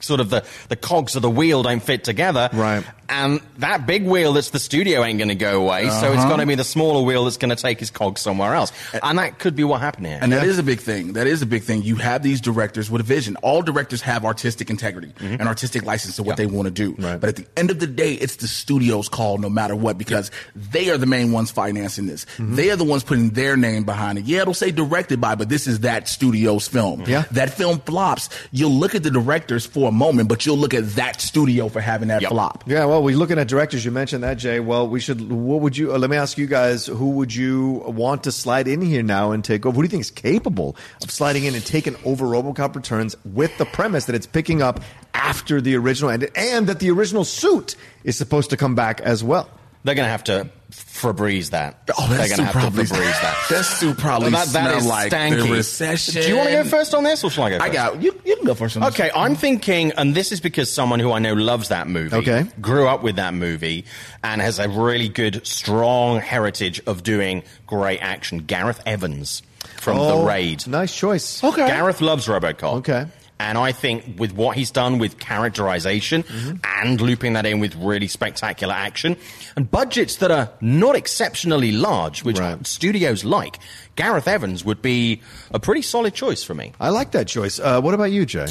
Sort 0.04 0.20
of 0.20 0.30
the, 0.30 0.44
the 0.68 0.76
cogs 0.76 1.16
of 1.16 1.22
the 1.22 1.30
wheel 1.30 1.62
don't 1.62 1.82
fit 1.82 2.04
together. 2.04 2.48
Right. 2.52 2.84
And 3.06 3.40
that 3.58 3.86
big 3.86 4.06
wheel 4.06 4.32
that's 4.32 4.48
the 4.50 4.58
studio 4.58 5.04
ain't 5.04 5.18
going 5.18 5.28
to 5.28 5.34
go 5.34 5.62
away. 5.62 5.88
So 5.90 6.12
it's 6.12 6.20
Uh-huh. 6.20 6.28
going 6.28 6.40
to 6.40 6.46
be 6.46 6.54
the 6.54 6.64
smaller 6.64 7.02
wheel 7.02 7.24
that's 7.24 7.36
going 7.36 7.54
to 7.54 7.62
take 7.62 7.78
his 7.78 7.90
cogs 7.90 8.22
somewhere 8.22 8.54
else. 8.54 8.72
And 9.02 9.18
that 9.18 9.38
could 9.38 9.54
be 9.54 9.62
what 9.62 9.80
happened 9.82 10.06
here. 10.06 10.18
And 10.22 10.32
that 10.32 10.44
is 10.44 10.58
a 10.58 10.62
big 10.62 10.80
thing. 10.80 11.12
That 11.12 11.26
is 11.26 11.42
a 11.42 11.46
big 11.46 11.64
thing. 11.64 11.82
You 11.82 11.96
have 11.96 12.22
these 12.22 12.40
directors 12.40 12.90
with 12.90 13.00
a 13.02 13.04
vision. 13.04 13.36
All 13.42 13.60
directors 13.60 14.00
have 14.02 14.24
artistic 14.24 14.70
integrity 14.70 15.12
and 15.20 15.42
artistic 15.42 15.84
license 15.84 16.16
to 16.16 16.22
what 16.22 16.38
they 16.38 16.46
want 16.46 16.64
to 16.66 16.70
do. 16.70 16.94
Right. 16.98 17.20
But 17.20 17.28
at 17.28 17.36
the 17.36 17.46
end 17.58 17.70
of 17.70 17.78
the 17.78 17.86
day, 17.86 18.14
it's 18.14 18.36
the 18.36 18.48
studio's 18.48 19.08
call 19.10 19.36
no 19.36 19.50
matter 19.50 19.76
what 19.76 19.98
because 19.98 20.30
they 20.56 20.88
are 20.90 20.96
the 20.98 21.06
main 21.06 21.30
ones 21.30 21.50
financing 21.50 22.06
this. 22.06 22.24
They 22.38 22.70
are 22.70 22.76
the 22.76 22.84
ones 22.84 23.04
putting 23.04 23.30
their 23.30 23.56
name 23.56 23.84
behind 23.84 24.18
it. 24.18 24.24
Yeah, 24.24 24.40
it'll 24.42 24.54
say 24.54 24.70
directed 24.70 25.20
by, 25.20 25.34
but 25.34 25.50
this 25.50 25.66
is 25.66 25.80
that 25.80 26.08
studio's 26.08 26.66
film. 26.68 27.04
Yeah. 27.06 27.24
That 27.32 27.50
film 27.50 27.80
flops. 27.80 28.30
You'll 28.50 28.70
look 28.72 28.94
at 28.94 29.02
the 29.02 29.10
directors 29.10 29.66
for 29.66 29.90
a 29.90 29.92
moment, 29.94 30.28
but 30.28 30.44
you'll 30.44 30.58
look 30.58 30.74
at 30.74 30.86
that 30.96 31.20
studio 31.20 31.68
for 31.68 31.80
having 31.80 32.08
that 32.08 32.22
Yep. 32.22 32.30
flop. 32.30 32.64
Yeah, 32.66 32.84
well, 32.84 33.02
we're 33.02 33.16
looking 33.16 33.38
at 33.38 33.48
directors. 33.48 33.84
You 33.84 33.90
mentioned 33.90 34.22
that, 34.24 34.36
Jay. 34.38 34.60
Well, 34.60 34.86
we 34.88 35.00
should. 35.00 35.30
What 35.30 35.60
would 35.60 35.76
you? 35.76 35.94
Uh, 35.94 35.98
let 35.98 36.10
me 36.10 36.16
ask 36.16 36.36
you 36.36 36.46
guys: 36.46 36.86
Who 36.86 37.10
would 37.12 37.34
you 37.34 37.82
want 37.86 38.24
to 38.24 38.32
slide 38.32 38.68
in 38.68 38.80
here 38.82 39.02
now 39.02 39.30
and 39.32 39.42
take 39.44 39.64
over? 39.64 39.76
Who 39.76 39.82
do 39.82 39.86
you 39.86 39.90
think 39.90 40.02
is 40.02 40.10
capable 40.10 40.76
of 41.02 41.10
sliding 41.10 41.44
in 41.44 41.54
and 41.54 41.64
taking 41.64 41.96
over 42.04 42.26
RoboCop 42.26 42.74
Returns 42.76 43.16
with 43.24 43.56
the 43.58 43.64
premise 43.64 44.04
that 44.06 44.14
it's 44.14 44.26
picking 44.26 44.60
up 44.60 44.80
after 45.14 45.60
the 45.60 45.76
original 45.76 46.10
ended, 46.10 46.30
and 46.36 46.66
that 46.66 46.80
the 46.80 46.90
original 46.90 47.24
suit 47.24 47.76
is 48.02 48.16
supposed 48.16 48.50
to 48.50 48.56
come 48.56 48.74
back 48.74 49.00
as 49.00 49.22
well? 49.24 49.48
They're 49.84 49.94
going 49.94 50.06
to 50.06 50.10
have 50.10 50.24
to 50.24 50.48
Febreze 50.72 51.50
that. 51.50 51.88
Oh, 51.96 52.08
They're 52.08 52.18
that's 52.18 52.30
going 52.36 52.36
too 52.36 52.36
to 52.36 52.44
have 52.44 52.52
to 52.54 52.58
probably 52.60 52.84
Febreze 52.84 53.20
that. 53.22 53.46
That's 53.50 53.80
too 53.80 53.94
probably 53.94 54.32
Well, 54.32 54.44
that, 54.46 54.52
that 54.54 54.66
smell 54.68 54.78
is 54.78 54.86
like 54.86 55.12
stanky. 55.12 55.42
the 55.46 55.52
recession. 55.52 56.22
Do 56.22 56.28
you 56.28 56.36
want 56.36 56.48
to 56.48 56.54
go 56.54 56.64
first 56.64 56.94
on 56.94 57.04
this, 57.04 57.22
or 57.22 57.30
shall 57.30 57.44
I 57.44 57.50
go? 57.50 57.58
I 57.60 57.68
got 57.68 58.02
you. 58.02 58.18
You 58.24 58.36
can 58.36 58.46
go 58.46 58.54
first. 58.54 58.76
On 58.76 58.82
this. 58.82 58.94
Okay, 58.94 59.10
I'm 59.14 59.34
thinking, 59.36 59.92
and 59.92 60.14
this 60.14 60.32
is 60.32 60.40
because 60.40 60.72
someone 60.72 61.00
who 61.00 61.12
I 61.12 61.18
know 61.18 61.34
loves 61.34 61.68
that 61.68 61.86
movie, 61.86 62.16
Okay. 62.16 62.46
grew 62.60 62.88
up 62.88 63.02
with 63.02 63.16
that 63.16 63.34
movie, 63.34 63.84
and 64.24 64.40
has 64.40 64.58
a 64.58 64.68
really 64.68 65.08
good, 65.10 65.46
strong 65.46 66.18
heritage 66.18 66.80
of 66.86 67.02
doing 67.02 67.42
great 67.66 67.98
action. 68.00 68.38
Gareth 68.38 68.80
Evans 68.86 69.42
from 69.76 69.98
Oh, 69.98 70.20
The 70.22 70.26
Raid. 70.26 70.66
Nice 70.66 70.96
choice. 70.96 71.44
Okay. 71.44 71.66
Gareth 71.66 72.00
loves 72.00 72.26
RoboCop. 72.26 72.78
Okay. 72.78 73.06
And 73.40 73.58
I 73.58 73.72
think 73.72 74.18
with 74.18 74.32
what 74.32 74.56
he's 74.56 74.70
done 74.70 74.98
with 74.98 75.18
characterization 75.18 76.22
Mm-hmm. 76.22 76.56
and 76.82 77.00
looping 77.00 77.32
that 77.34 77.44
in 77.46 77.58
with 77.60 77.74
really 77.76 78.06
spectacular 78.06 78.72
action 78.74 79.16
and 79.56 79.68
budgets 79.70 80.16
that 80.16 80.30
are 80.30 80.50
not 80.60 80.94
exceptionally 80.96 81.72
large, 81.72 82.22
which 82.22 82.38
Right. 82.38 82.64
studios 82.66 83.24
like, 83.24 83.58
Gareth 83.96 84.28
Evans 84.28 84.64
would 84.64 84.80
be 84.82 85.20
a 85.50 85.58
pretty 85.58 85.82
solid 85.82 86.14
choice 86.14 86.44
for 86.44 86.54
me. 86.54 86.72
I 86.80 86.90
like 86.90 87.10
that 87.12 87.26
choice. 87.26 87.58
Uh, 87.58 87.80
what 87.80 87.92
about 87.94 88.12
you, 88.12 88.24
Jay? 88.24 88.46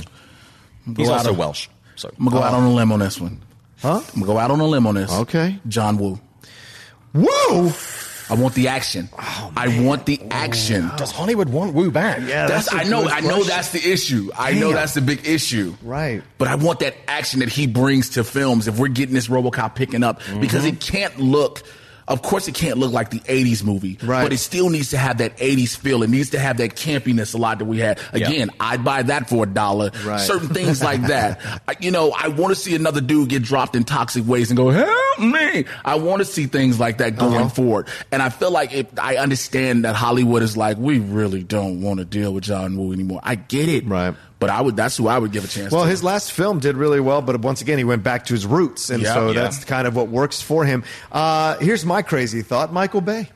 He's 0.98 1.08
also 1.10 1.32
Welsh. 1.34 1.68
So 1.96 2.10
I'm 2.20 2.26
gonna 2.26 2.38
go 2.38 2.44
out 2.44 2.54
on 2.54 2.64
a 2.64 2.72
limb 2.74 2.92
on 2.92 3.00
this 3.00 3.20
one. 3.22 3.40
Huh? 3.82 4.02
I'm 4.14 4.22
gonna 4.22 4.26
go 4.26 4.38
out 4.38 4.52
on 4.52 4.60
a 4.60 4.66
limb 4.66 4.86
on 4.88 4.96
this. 4.96 5.12
Okay. 5.12 5.60
John 5.68 5.98
Woo. 5.98 6.20
Woo! 7.14 7.72
I 8.34 8.36
want 8.42 8.56
the 8.56 8.68
action. 8.68 9.10
Oh, 9.18 9.54
I 9.56 9.82
want 9.84 10.08
the 10.08 10.20
action. 10.32 10.90
does 10.98 11.12
Hollywood 11.12 11.50
want 11.50 11.74
Wu 11.76 11.92
back? 11.92 12.18
Yeah, 12.22 12.48
That's, 12.48 12.70
that's 12.72 12.84
a 12.84 12.88
I 12.88 12.90
know. 12.90 13.08
I 13.08 13.20
know 13.22 13.28
question. 13.36 13.48
that's 13.48 13.72
the 13.72 13.92
issue. 13.92 14.32
I 14.36 14.54
know 14.54 14.72
that's 14.74 14.96
the 14.96 15.02
big 15.02 15.28
issue. 15.28 15.76
Right. 15.84 16.24
But 16.40 16.48
I 16.48 16.56
want 16.56 16.80
that 16.80 16.96
action 17.08 17.42
that 17.42 17.50
he 17.50 17.68
brings 17.68 18.10
to 18.12 18.24
films. 18.24 18.68
If 18.68 18.80
we're 18.80 18.88
getting 18.88 19.14
this 19.14 19.28
RoboCop 19.28 19.76
picking 19.76 20.04
up, 20.04 20.20
mm-hmm. 20.22 20.42
because 20.42 20.66
it 20.66 20.80
can't 20.80 21.20
look. 21.20 21.62
Of 22.06 22.22
course, 22.22 22.50
it 22.50 22.54
can't 22.56 22.78
look 22.80 22.92
like 22.92 23.12
the 23.12 23.22
'80s 23.22 23.64
movie, 23.64 23.98
Right. 24.04 24.24
but 24.24 24.34
it 24.34 24.40
still 24.40 24.70
needs 24.70 24.90
to 24.90 24.98
have 24.98 25.20
that 25.20 25.38
'80s 25.38 25.78
feel. 25.78 26.04
It 26.04 26.10
needs 26.10 26.32
to 26.32 26.40
have 26.40 26.58
that 26.58 26.72
campiness 26.76 27.34
a 27.34 27.38
lot 27.38 27.60
that 27.60 27.66
we 27.66 27.80
had. 27.80 27.98
Again, 28.12 28.50
I'd 28.60 28.84
buy 28.84 29.04
that 29.04 29.30
for 29.30 29.46
a 29.46 29.48
dollar. 29.48 29.92
Right. 30.04 30.20
Certain 30.20 30.50
things 30.50 30.84
like 30.84 31.02
that. 31.08 31.40
I, 31.66 31.76
you 31.80 31.92
know, 31.92 32.12
I 32.12 32.28
want 32.28 32.54
to 32.54 32.60
see 32.60 32.76
another 32.76 33.00
dude 33.00 33.30
get 33.30 33.44
dropped 33.44 33.76
in 33.78 33.86
toxic 33.86 34.28
ways 34.28 34.50
and 34.52 34.58
go, 34.58 34.70
"Help 34.70 34.90
me!" 35.20 35.66
I 35.86 35.96
want 35.96 36.20
to 36.20 36.26
see 36.26 36.46
things 36.46 36.80
like 36.80 36.98
that 37.00 37.18
going 37.18 37.36
Uh-huh. 37.36 37.50
forward. 37.50 37.88
And 38.12 38.22
I 38.22 38.30
feel 38.30 38.52
like 38.52 38.74
it, 38.74 38.90
I 39.02 39.18
understand 39.18 39.86
that 39.86 39.96
Hollywood 39.96 40.42
is 40.44 40.56
like, 40.58 40.78
we 40.78 41.00
really 41.00 41.44
don't 41.44 41.82
want 41.82 42.00
to 42.00 42.06
deal 42.06 42.34
with 42.34 42.44
John 42.44 42.78
Woo 42.78 42.92
anymore. 42.94 43.20
I 43.24 43.36
get 43.36 43.70
it, 43.70 43.88
Right. 43.88 44.16
But 44.40 44.50
I 44.50 44.60
would. 44.60 44.76
That's 44.76 44.98
who 44.98 45.08
I 45.08 45.18
would 45.18 45.32
give 45.32 45.46
a 45.46 45.48
chance. 45.48 45.72
Well, 45.72 45.84
to. 45.86 45.90
his 45.90 46.04
last 46.04 46.34
film 46.34 46.60
did 46.60 46.76
really 46.76 47.00
well, 47.00 47.22
but 47.22 47.40
once 47.40 47.62
again, 47.62 47.78
he 47.78 47.86
went 47.86 48.04
back 48.04 48.26
to 48.26 48.34
his 48.34 48.46
roots, 48.46 48.90
and 48.90 49.02
Yeah, 49.02 49.14
so 49.14 49.28
yeah. 49.28 49.42
that's 49.42 49.64
kind 49.64 49.88
of 49.88 49.96
what 49.96 50.10
works 50.10 50.42
for 50.42 50.66
him. 50.66 50.84
Uh, 51.14 51.56
here's 51.60 51.86
my 51.86 52.02
crazy 52.02 52.42
thought: 52.42 52.74
Michael 52.74 53.00
Bay. 53.00 53.30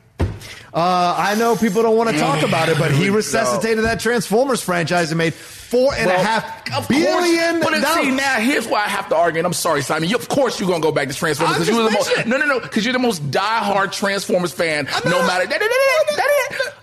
Uh, 0.73 1.15
I 1.17 1.35
know 1.35 1.55
people 1.55 1.81
don't 1.81 1.95
want 1.95 2.09
to 2.09 2.17
talk 2.19 2.43
about 2.43 2.67
it, 2.69 2.77
but 2.77 2.91
he 2.91 3.09
resuscitated 3.09 3.85
that 3.85 4.01
Transformers 4.01 4.61
franchise 4.61 5.11
and 5.11 5.17
made 5.17 5.33
four 5.69 5.93
and 5.95 6.09
a 6.09 6.17
half 6.17 6.87
billion 6.87 7.61
course, 7.61 7.79
but 7.81 7.87
see, 7.95 8.01
dollars. 8.01 8.15
now 8.15 8.35
here's 8.39 8.67
why 8.67 8.79
I 8.79 8.87
have 8.87 9.09
to 9.09 9.15
argue. 9.15 9.39
And 9.39 9.45
I'm 9.45 9.53
sorry, 9.53 9.81
Simon. 9.81 10.09
You, 10.09 10.15
of 10.15 10.29
course, 10.29 10.59
you're 10.59 10.69
gonna 10.69 10.81
go 10.81 10.91
back 10.91 11.07
to 11.09 11.13
Transformers 11.13 11.57
because 11.57 11.69
you're 11.69 11.83
the 11.83 11.91
most. 11.91 12.25
No, 12.25 12.37
no, 12.37 12.45
no. 12.45 12.59
Because 12.59 12.85
you're 12.85 12.93
the 12.93 12.99
most 12.99 13.29
diehard 13.31 13.91
Transformers 13.91 14.53
fan. 14.53 14.87
I'm 14.93 15.09
no 15.09 15.19
not- 15.21 15.27
matter. 15.27 15.65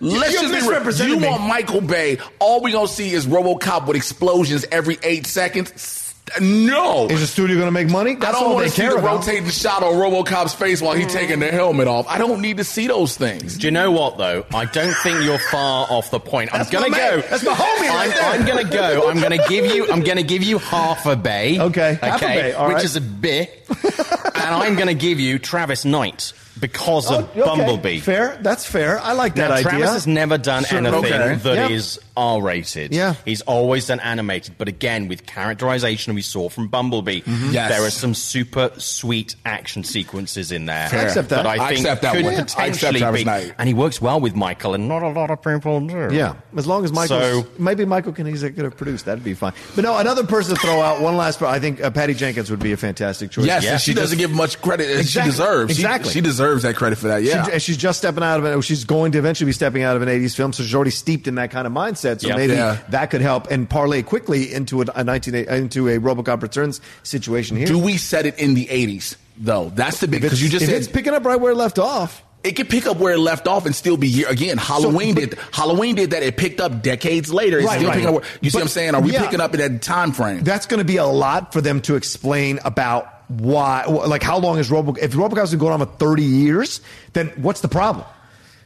Let's 0.00 0.32
You're 0.32 0.42
just 0.42 0.98
be 0.98 1.04
real. 1.04 1.08
You 1.08 1.26
want 1.26 1.42
Michael 1.42 1.80
Bay? 1.80 2.18
All 2.38 2.60
we 2.60 2.72
gonna 2.72 2.88
see 2.88 3.12
is 3.12 3.26
RoboCop 3.26 3.86
with 3.86 3.96
explosions 3.96 4.66
every 4.70 4.98
eight 5.02 5.26
seconds. 5.26 6.03
No. 6.40 7.06
Is 7.08 7.20
the 7.20 7.26
studio 7.26 7.56
going 7.56 7.66
to 7.68 7.70
make 7.72 7.90
money? 7.90 8.12
I 8.12 8.14
That's 8.14 8.32
don't 8.38 8.44
all 8.48 8.54
want 8.54 8.64
they 8.64 8.70
to 8.70 8.74
see 8.74 8.82
care 8.82 8.92
the 8.92 8.98
about. 8.98 9.18
rotating 9.26 9.48
shot 9.50 9.82
on 9.82 9.92
RoboCop's 9.92 10.54
face 10.54 10.80
while 10.80 10.94
he's 10.94 11.12
taking 11.12 11.38
the 11.38 11.50
helmet 11.50 11.86
off. 11.86 12.06
I 12.08 12.16
don't 12.16 12.40
need 12.40 12.56
to 12.56 12.64
see 12.64 12.86
those 12.86 13.14
things. 13.16 13.58
Do 13.58 13.66
you 13.66 13.70
know 13.70 13.90
what 13.90 14.16
though? 14.16 14.46
I 14.54 14.64
don't 14.64 14.94
think 15.02 15.22
you're 15.22 15.38
far 15.38 15.86
off 15.90 16.10
the 16.10 16.20
point. 16.20 16.50
I'm 16.54 16.60
That's 16.60 16.70
gonna 16.70 16.88
my 16.88 16.96
go. 16.96 17.16
man. 17.18 17.24
That's 17.28 17.44
my 17.44 17.52
homie 17.52 17.90
I'm, 17.90 18.08
there. 18.10 18.22
I'm 18.24 18.46
gonna 18.46 18.64
go. 18.70 19.10
I'm 19.10 19.20
gonna 19.20 19.46
give 19.48 19.66
you. 19.74 19.90
I'm 19.92 20.00
gonna 20.02 20.22
give 20.22 20.42
you 20.42 20.58
half 20.58 21.04
a 21.06 21.14
bay. 21.14 21.60
Okay, 21.60 21.98
half 22.00 22.22
a 22.22 22.26
bay, 22.26 22.52
all 22.54 22.68
which 22.68 22.76
right. 22.76 22.84
is 22.84 22.96
a 22.96 23.00
bit, 23.02 23.66
and 23.68 24.34
I'm 24.54 24.76
gonna 24.76 24.94
give 24.94 25.20
you 25.20 25.38
Travis 25.38 25.84
Knight 25.84 26.32
because 26.68 27.10
Oh, 27.10 27.18
of 27.18 27.30
okay. 27.30 27.40
Bumblebee. 27.40 28.00
Fair. 28.00 28.38
That's 28.40 28.64
fair. 28.64 28.98
I 29.00 29.12
like 29.12 29.34
that 29.34 29.48
Now, 29.48 29.54
idea. 29.56 29.68
Travis 29.70 29.90
has 29.92 30.06
never 30.06 30.38
done 30.38 30.64
Sure, 30.64 30.78
anything 30.78 31.04
okay. 31.12 31.34
that 31.34 31.70
is 31.70 31.96
Yep. 31.96 32.04
R-rated. 32.16 32.94
Yeah. 32.94 33.14
he's 33.24 33.40
always 33.42 33.86
done 33.88 33.98
animated, 34.00 34.54
but 34.56 34.68
again 34.68 35.08
with 35.08 35.26
characterization 35.26 36.14
we 36.14 36.22
saw 36.22 36.48
from 36.48 36.68
Bumblebee, 36.68 37.20
Mm-hmm. 37.22 37.50
Yes. 37.52 37.70
there 37.70 37.84
are 37.84 37.90
some 37.90 38.14
super 38.14 38.70
sweet 38.78 39.34
action 39.44 39.84
sequences 39.84 40.52
in 40.52 40.66
there. 40.66 40.88
I 40.92 40.96
accept 41.02 41.28
that. 41.30 41.42
That 41.42 41.46
I 41.46 41.64
I 41.64 41.68
think 41.68 41.80
accept 41.80 42.02
that 42.02 42.14
could 42.14 42.24
one. 42.24 42.34
I 42.34 42.38
accept 42.38 42.56
potentially 42.58 43.00
Travis 43.00 43.20
be, 43.20 43.24
Knight. 43.24 43.54
and 43.58 43.68
he 43.68 43.74
works 43.74 44.00
well 44.00 44.20
with 44.20 44.34
Michael, 44.36 44.74
and 44.74 44.88
not 44.88 45.02
a 45.02 45.08
lot 45.08 45.30
of 45.30 45.42
people 45.42 45.80
do. 45.80 46.08
Yeah, 46.12 46.34
as 46.56 46.66
long 46.66 46.84
as 46.84 46.92
Michael, 46.92 47.18
So- 47.20 47.46
maybe 47.58 47.84
Michael 47.84 48.12
can 48.12 48.26
executive 48.26 48.76
produce, 48.76 49.02
that'd 49.02 49.24
be 49.24 49.34
fine. 49.34 49.52
But 49.74 49.82
no, 49.84 49.96
another 49.98 50.24
person 50.24 50.54
to 50.54 50.60
throw 50.60 50.80
out 50.80 51.00
one 51.00 51.16
last. 51.16 51.42
I 51.42 51.58
think 51.58 51.82
uh, 51.82 51.90
Patty 51.90 52.14
Jenkins 52.14 52.48
would 52.50 52.60
be 52.60 52.72
a 52.72 52.76
fantastic 52.76 53.30
choice. 53.32 53.46
Yes, 53.46 53.64
Yeah. 53.64 53.72
and 53.72 53.80
she, 53.80 53.90
She 53.90 53.94
doesn't 53.94 54.18
just- 54.18 54.30
give 54.30 54.36
much 54.36 54.60
credit 54.62 54.88
as 54.88 55.00
Exactly. 55.00 55.30
she 55.32 55.36
deserves. 55.36 55.74
She- 55.74 55.82
Exactly. 55.82 56.10
She, 56.12 56.20
deserves 56.20 56.53
that 56.62 56.76
credit 56.76 56.96
for 56.96 57.08
that. 57.08 57.22
Yeah. 57.22 57.44
She, 57.44 57.52
and 57.52 57.62
she's 57.62 57.76
just 57.76 57.98
stepping 57.98 58.22
out 58.24 58.38
of 58.38 58.44
it. 58.46 58.62
She's 58.64 58.84
going 58.84 59.12
to 59.12 59.18
eventually 59.18 59.46
be 59.46 59.52
stepping 59.52 59.82
out 59.82 59.96
of 59.96 60.02
an 60.02 60.08
80s 60.08 60.34
film, 60.34 60.52
so 60.52 60.62
she's 60.62 60.74
already 60.74 60.90
steeped 60.90 61.26
in 61.26 61.34
that 61.34 61.50
kind 61.50 61.66
of 61.66 61.72
mindset. 61.72 62.20
So 62.20 62.28
Yeah. 62.28 62.36
maybe 62.36 62.52
Yeah. 62.54 62.78
that 62.90 63.10
could 63.10 63.20
help 63.20 63.50
and 63.50 63.68
parlay 63.68 64.02
quickly 64.02 64.52
into 64.52 64.82
a, 64.82 64.86
a 64.94 65.04
19 65.04 65.34
into 65.34 65.88
a 65.88 65.98
RoboCop 65.98 66.42
Returns 66.42 66.80
situation 67.02 67.56
here. 67.56 67.66
Do 67.66 67.78
we 67.78 67.96
set 67.96 68.26
it 68.26 68.38
in 68.38 68.54
the 68.54 68.66
80s, 68.66 69.16
though? 69.36 69.70
That's 69.74 70.00
the 70.00 70.08
big, 70.08 70.22
because 70.22 70.42
you 70.42 70.48
just 70.48 70.64
said 70.66 70.74
it's 70.74 70.88
picking 70.88 71.12
up 71.14 71.24
right 71.24 71.40
where 71.40 71.52
it 71.52 71.56
left 71.56 71.78
off. 71.78 72.22
it 72.44 72.56
could 72.56 72.68
pick 72.68 72.86
up 72.86 72.98
where 72.98 73.14
it 73.14 73.18
left 73.18 73.48
off 73.48 73.64
and 73.64 73.74
still 73.74 73.96
be 73.96 74.06
year 74.06 74.28
again. 74.28 74.58
Halloween 74.58 75.14
but- 75.14 75.30
did 75.30 75.38
Halloween 75.50 75.94
did 75.94 76.10
that. 76.10 76.22
It 76.22 76.36
picked 76.36 76.60
up 76.60 76.82
decades 76.82 77.32
later. 77.32 77.56
It's 77.58 77.66
Right, 77.66 77.76
still 77.78 77.88
right. 77.88 77.94
picking 77.94 78.08
up. 78.08 78.14
Where, 78.16 78.22
you 78.42 78.50
see 78.50 78.58
what 78.58 78.62
I'm 78.64 78.68
saying? 78.68 78.94
Are 78.94 79.00
we 79.00 79.12
yeah. 79.12 79.22
picking 79.24 79.40
up 79.40 79.54
in 79.54 79.60
that 79.60 79.80
time 79.80 80.12
frame? 80.12 80.42
That's 80.44 80.66
going 80.66 80.78
to 80.78 80.84
be 80.84 80.98
a 80.98 81.06
lot 81.06 81.54
for 81.54 81.62
them 81.62 81.80
to 81.82 81.96
explain 81.96 82.60
about 82.62 83.08
why, 83.28 83.84
like 83.84 84.22
how 84.22 84.38
long 84.38 84.58
is 84.58 84.70
Robo? 84.70 84.94
If 84.94 85.12
RoboCop's 85.12 85.50
been 85.50 85.58
going 85.58 85.72
on 85.72 85.80
for 85.80 85.92
30 85.96 86.22
years, 86.22 86.80
then 87.12 87.28
what's 87.36 87.60
the 87.60 87.68
problem? 87.68 88.06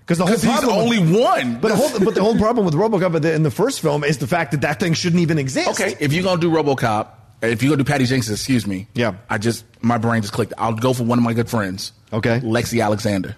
Because 0.00 0.18
the 0.18 0.24
whole 0.24 0.34
Because 0.34 0.42
he's 0.42 0.60
problem 0.60 0.78
only 0.78 1.20
one. 1.20 1.60
But 1.60 1.68
the 1.68 1.76
whole, 1.76 1.98
but 2.00 2.14
the 2.14 2.22
whole 2.22 2.36
problem 2.38 2.64
with 2.64 2.74
RoboCop 2.74 3.16
in 3.16 3.22
the, 3.22 3.34
in 3.34 3.42
the 3.42 3.50
first 3.50 3.80
film 3.80 4.04
is 4.04 4.18
the 4.18 4.26
fact 4.26 4.52
that 4.52 4.62
that 4.62 4.80
thing 4.80 4.94
shouldn't 4.94 5.20
even 5.20 5.38
exist. 5.38 5.68
okay, 5.70 5.96
if 6.00 6.12
you're 6.12 6.24
gonna 6.24 6.40
do 6.40 6.50
RoboCop, 6.50 7.08
if 7.42 7.62
you're 7.62 7.70
gonna 7.70 7.84
do 7.84 7.88
Patty 7.90 8.06
Jenkins, 8.06 8.30
excuse 8.30 8.66
me. 8.66 8.88
Yeah. 8.94 9.16
I 9.28 9.38
just 9.38 9.64
my 9.82 9.98
brain 9.98 10.22
just 10.22 10.32
clicked. 10.32 10.54
I'll 10.58 10.72
go 10.72 10.92
for 10.94 11.04
one 11.04 11.18
of 11.18 11.24
my 11.24 11.34
good 11.34 11.48
friends. 11.50 11.92
Okay. 12.12 12.40
Lexi 12.40 12.82
Alexander. 12.82 13.36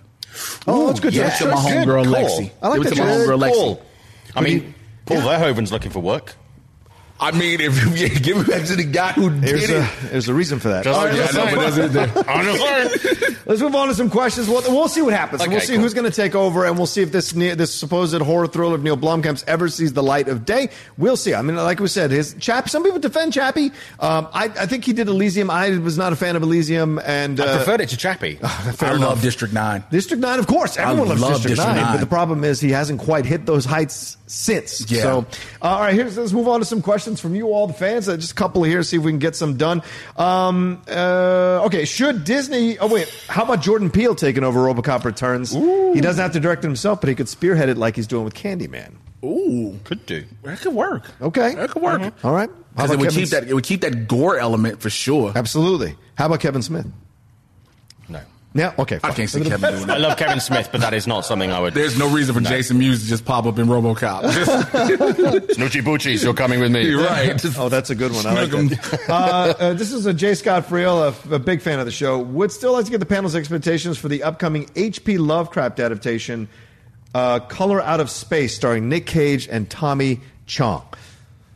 Oh, 0.67 0.87
that's 0.87 1.01
good. 1.01 1.13
Give 1.13 1.27
it 1.27 1.37
to 1.39 1.47
my 1.47 1.55
Good 1.55 1.89
homegirl 1.89 2.05
call. 2.05 2.15
Lexi. 2.15 2.51
I 2.63 2.69
like 2.69 2.83
that 2.83 2.91
my 2.91 3.05
choice. 3.05 3.27
homegirl 3.27 3.51
Lexi. 3.51 3.83
I 4.37 4.41
mean, 4.43 4.75
Paul 5.07 5.17
Verhoeven's 5.19 5.73
looking 5.73 5.91
for 5.91 5.99
work. 6.01 6.37
I 7.21 7.33
mean, 7.33 7.61
if 7.61 8.01
you 8.01 8.09
give 8.21 8.39
it 8.39 8.49
back 8.49 8.65
to 8.67 8.77
the 8.77 8.85
guy 8.85 9.13
who 9.13 9.29
There's 9.29 9.67
did 9.67 9.77
a, 9.77 9.83
it. 9.83 9.91
there's 10.11 10.29
a 10.29 10.35
reason 10.35 10.59
for 10.59 10.69
that. 10.69 10.85
Just- 10.85 10.99
All 10.99 11.05
right, 11.05 11.15
yeah, 11.15 11.23
let's, 11.23 11.37
I 11.79 11.83
know, 11.83 12.13
but 12.15 12.29
Honestly. 12.29 13.37
let's 13.45 13.61
move 13.61 13.75
on 13.75 13.89
to 13.89 13.95
some 13.95 14.09
questions. 14.09 14.49
We'll, 14.49 14.63
we'll 14.63 14.89
see 14.89 15.03
what 15.03 15.13
happens. 15.13 15.43
Okay, 15.43 15.51
we'll 15.51 15.61
see 15.61 15.75
cool. 15.75 15.83
who's 15.83 15.93
going 15.93 16.11
to 16.11 16.17
take 16.17 16.35
over, 16.35 16.65
and 16.65 16.79
we'll 16.79 16.87
see 16.87 17.03
if 17.03 17.13
this 17.13 17.33
this 17.33 17.75
supposed 17.75 18.19
horror 18.23 18.47
thriller 18.47 18.75
of 18.75 18.83
Neill 18.83 18.97
Blomkamp's 18.97 19.45
ever 19.47 19.69
sees 19.69 19.93
the 19.93 20.03
light 20.03 20.29
of 20.29 20.47
day. 20.47 20.71
We'll 20.97 21.17
see. 21.17 21.35
I 21.35 21.43
mean, 21.43 21.57
like 21.57 21.79
we 21.79 21.89
said, 21.89 22.11
his 22.11 22.35
chap. 22.35 22.69
Some 22.71 22.83
people 22.85 22.99
defend 22.99 23.35
Chappie. 23.35 23.73
Um, 23.99 24.27
I, 24.33 24.45
I 24.45 24.67
think 24.67 24.85
he 24.85 24.93
did 24.95 25.09
Elysium. 25.09 25.51
I 25.51 25.77
was 25.77 25.99
not 25.99 26.13
a 26.13 26.17
fan 26.17 26.37
of 26.37 26.43
Elysium, 26.43 26.99
and 27.05 27.39
uh, 27.39 27.45
I 27.45 27.57
preferred 27.57 27.83
it 27.83 27.91
to 27.91 27.97
Chappie. 27.99 28.39
I 28.43 28.93
love 28.95 29.21
District 29.21 29.53
Nine. 29.53 29.85
District 29.91 30.21
Nine, 30.23 30.39
of 30.39 30.47
course, 30.47 30.79
everyone 30.79 31.09
loves 31.09 31.21
love 31.21 31.33
District, 31.33 31.57
District 31.57 31.77
9, 31.77 31.85
9. 31.85 31.95
But 31.95 32.01
the 32.01 32.07
problem 32.07 32.45
is 32.45 32.61
he 32.61 32.71
hasn't 32.71 33.01
quite 33.01 33.27
hit 33.27 33.45
those 33.45 33.65
heights 33.65 34.17
since. 34.31 34.90
Yeah. 34.90 35.03
So, 35.03 35.19
uh, 35.61 35.64
all 35.64 35.81
right, 35.81 35.95
here's 35.95 36.16
let's 36.16 36.33
move 36.33 36.49
on 36.49 36.61
to 36.61 36.64
some 36.64 36.83
questions 36.83 37.21
from 37.21 37.35
you 37.35 37.49
all, 37.49 37.66
the 37.66 37.73
fans. 37.73 38.09
Uh, 38.09 38.16
just 38.16 38.33
a 38.33 38.35
couple 38.35 38.62
here, 38.62 38.83
see 38.83 38.97
if 38.97 39.03
we 39.03 39.11
can 39.11 39.19
get 39.19 39.35
some 39.37 39.57
done. 39.57 39.83
Um, 40.16 40.83
uh, 40.88 41.64
okay, 41.66 41.85
should 41.85 42.25
Disney? 42.25 42.79
Oh 42.79 42.87
wait, 42.87 43.09
how 43.29 43.43
about 43.45 43.61
Jordan 43.61 43.90
Peele 43.90 44.14
taking 44.14 44.45
over 44.45 44.61
RoboCop 44.61 45.05
Returns? 45.05 45.53
He 45.53 46.01
doesn't 46.01 46.23
have 46.23 46.33
to 46.33 46.40
direct 46.40 46.64
it 46.64 46.69
himself, 46.69 47.01
but 47.01 47.09
he 47.09 47.14
could 47.14 47.29
spearhead 47.29 47.69
it 47.69 47.77
like 47.77 47.97
he's 47.97 48.07
doing 48.07 48.25
with 48.25 48.35
Candyman. 48.35 48.95
Ooh, 49.25 49.79
Could 49.85 50.07
do. 50.07 50.25
that 50.45 50.61
could 50.61 50.73
work. 50.75 51.11
Okay. 51.21 51.55
that 51.55 51.71
could 51.71 51.83
work. 51.83 52.01
All 52.25 52.33
right. 52.33 52.49
How 52.77 52.87
Because 52.87 52.93
it 52.93 52.99
would 52.99 53.09
Kevin 53.11 53.21
keep 53.21 53.29
that 53.31 53.49
it 53.49 53.55
would 53.55 53.64
keep 53.64 53.81
that 53.83 54.09
gore 54.09 54.38
element 54.38 54.81
for 54.81 54.88
sure. 54.88 55.33
Absolutely. 55.35 55.97
How 56.14 56.27
about 56.27 56.40
Kevin 56.40 56.62
Smith? 56.62 56.87
No. 58.53 58.63
Yeah. 58.65 58.73
Okay. 58.79 58.99
I 59.05 59.13
can't 59.13 59.31
see 59.31 59.43
Kevin 59.45 59.75
doing 59.77 59.91
I 59.91 59.97
love 59.99 60.19
Kevin 60.19 60.41
Smith, 60.41 60.71
but 60.73 60.81
that 60.81 60.93
is 60.93 61.07
not 61.07 61.25
something 61.25 61.53
I 61.53 61.61
would. 61.61 61.73
There's 61.73 61.97
no 61.99 62.09
reason 62.09 62.35
for 62.35 62.41
Jason 62.41 62.79
Mewes 62.79 63.03
to 63.03 63.07
just 63.09 63.25
pop 63.25 63.47
up 63.47 63.59
in 63.59 63.67
RoboCop. 63.69 64.23
Just, 64.33 64.51
Snoochie 65.59 65.83
Boochies, 65.83 66.25
you're 66.25 66.35
coming 66.35 66.59
with 66.61 66.73
me. 66.73 66.83
you're 66.89 67.05
right. 67.05 67.41
Oh, 67.57 67.69
that's 67.69 67.91
a 67.91 67.95
good 67.95 68.13
one. 68.13 68.27
I 68.27 68.33
like 68.35 68.51
smack 68.51 68.61
'em. 68.61 68.69
that. 68.69 69.01
uh, 69.09 69.13
uh, 69.59 69.73
this 69.75 69.93
is 69.93 70.07
a 70.07 70.15
J. 70.15 70.35
Scott 70.35 70.67
Friel, 70.67 71.15
a, 71.31 71.35
a 71.35 71.39
big 71.39 71.61
fan 71.61 71.79
of 71.79 71.85
the 71.87 71.93
show. 71.93 72.19
Would 72.19 72.51
still 72.53 72.73
like 72.73 72.85
to 72.87 72.91
get 72.91 72.99
the 72.99 73.07
panel's 73.07 73.37
expectations 73.37 73.99
for 73.99 74.09
the 74.09 74.23
upcoming 74.25 74.69
H.P. 74.75 75.19
Lovecraft 75.19 75.79
adaptation, 75.79 76.49
uh, 77.15 77.39
Color 77.41 77.81
Out 77.83 78.01
of 78.01 78.11
Space, 78.11 78.55
starring 78.57 78.89
Nick 78.89 79.07
Cage 79.07 79.47
and 79.49 79.69
Tommy 79.71 80.21
Chong. 80.47 80.85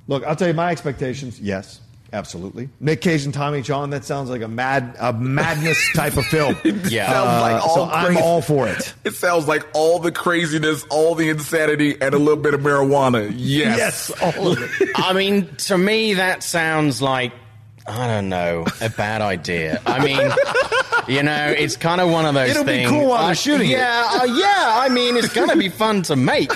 Look, 0.07 0.25
I'll 0.25 0.37
tell 0.37 0.49
you 0.49 0.55
my 0.55 0.71
expectations. 0.71 1.41
Yes, 1.41 1.81
absolutely. 2.15 2.71
Nick 2.81 3.01
Cage 3.03 3.25
and 3.25 3.35
Tommy 3.35 3.61
Chong, 3.61 3.91
That 3.91 4.05
sounds 4.05 4.31
like 4.31 4.41
a 4.43 4.49
mad, 4.49 4.97
a 4.99 5.13
madness 5.13 5.91
type 5.95 6.17
of 6.17 6.25
film. 6.27 6.57
Yeah. 6.89 7.11
Sounds 7.11 7.41
like 7.43 7.57
Uh, 7.57 7.69
so 7.69 7.81
all 7.83 7.91
I'm 7.93 8.17
all 8.17 8.41
for 8.41 8.67
it. 8.69 8.95
It 9.05 9.13
sounds 9.15 9.47
like 9.47 9.67
all 9.75 9.99
the 9.99 10.13
craziness, 10.13 10.85
all 10.91 11.15
the 11.15 11.29
insanity, 11.29 12.01
and 12.01 12.15
a 12.15 12.19
little 12.19 12.43
bit 12.43 12.55
of 12.55 12.61
marijuana. 12.61 13.31
Yes. 13.37 14.11
Yes, 14.17 14.23
all 14.23 14.49
of 14.53 14.59
it. 14.81 14.91
I 14.97 15.13
mean, 15.13 15.55
to 15.69 15.77
me, 15.77 16.15
that 16.15 16.43
sounds 16.43 17.03
like 17.03 17.33
I 17.87 18.07
don't 18.07 18.31
know 18.31 18.65
a 18.81 18.89
bad 18.89 19.21
idea. 19.21 19.83
I 19.85 20.03
mean, 20.03 20.31
you 21.07 21.23
know, 21.23 21.49
it's 21.57 21.77
kind 21.77 22.01
of 22.01 22.09
one 22.11 22.25
of 22.25 22.33
those 22.33 22.49
It'll 22.51 22.65
be 22.65 22.87
cool 22.87 23.09
while 23.09 23.23
they're 23.25 23.31
I- 23.33 23.35
shooting 23.35 23.69
it. 23.71 23.77
Yeah, 23.79 24.09
uh, 24.11 24.25
yeah. 24.25 24.73
I 24.83 24.89
mean, 24.89 25.19
it's 25.19 25.33
going 25.35 25.51
to 25.51 25.57
be 25.57 25.69
fun 25.69 26.01
to 26.05 26.17
make. 26.17 26.51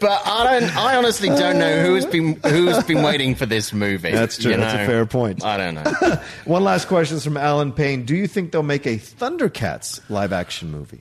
But 0.00 0.22
I 0.26 0.60
don't. 0.60 0.76
I 0.76 0.96
honestly 0.96 1.28
don't 1.28 1.58
know 1.58 1.82
who's 1.82 2.06
been 2.06 2.34
who's 2.46 2.82
been 2.84 3.02
waiting 3.02 3.34
for 3.34 3.46
this 3.46 3.72
movie. 3.72 4.12
That's 4.12 4.38
true. 4.38 4.52
you 4.52 4.56
That's 4.56 4.74
a 4.74 4.86
fair 4.86 5.06
point. 5.06 5.44
I 5.44 5.56
don't 5.56 5.74
know. 5.74 6.20
One 6.44 6.64
last 6.64 6.88
question 6.88 7.16
is 7.16 7.24
from 7.24 7.36
Alan 7.36 7.72
Payne. 7.72 8.04
Do 8.04 8.14
you 8.16 8.26
think 8.26 8.52
they'll 8.52 8.62
make 8.62 8.86
a 8.86 8.96
Thundercats 8.96 10.00
live 10.08 10.32
action 10.32 10.70
movie? 10.70 11.00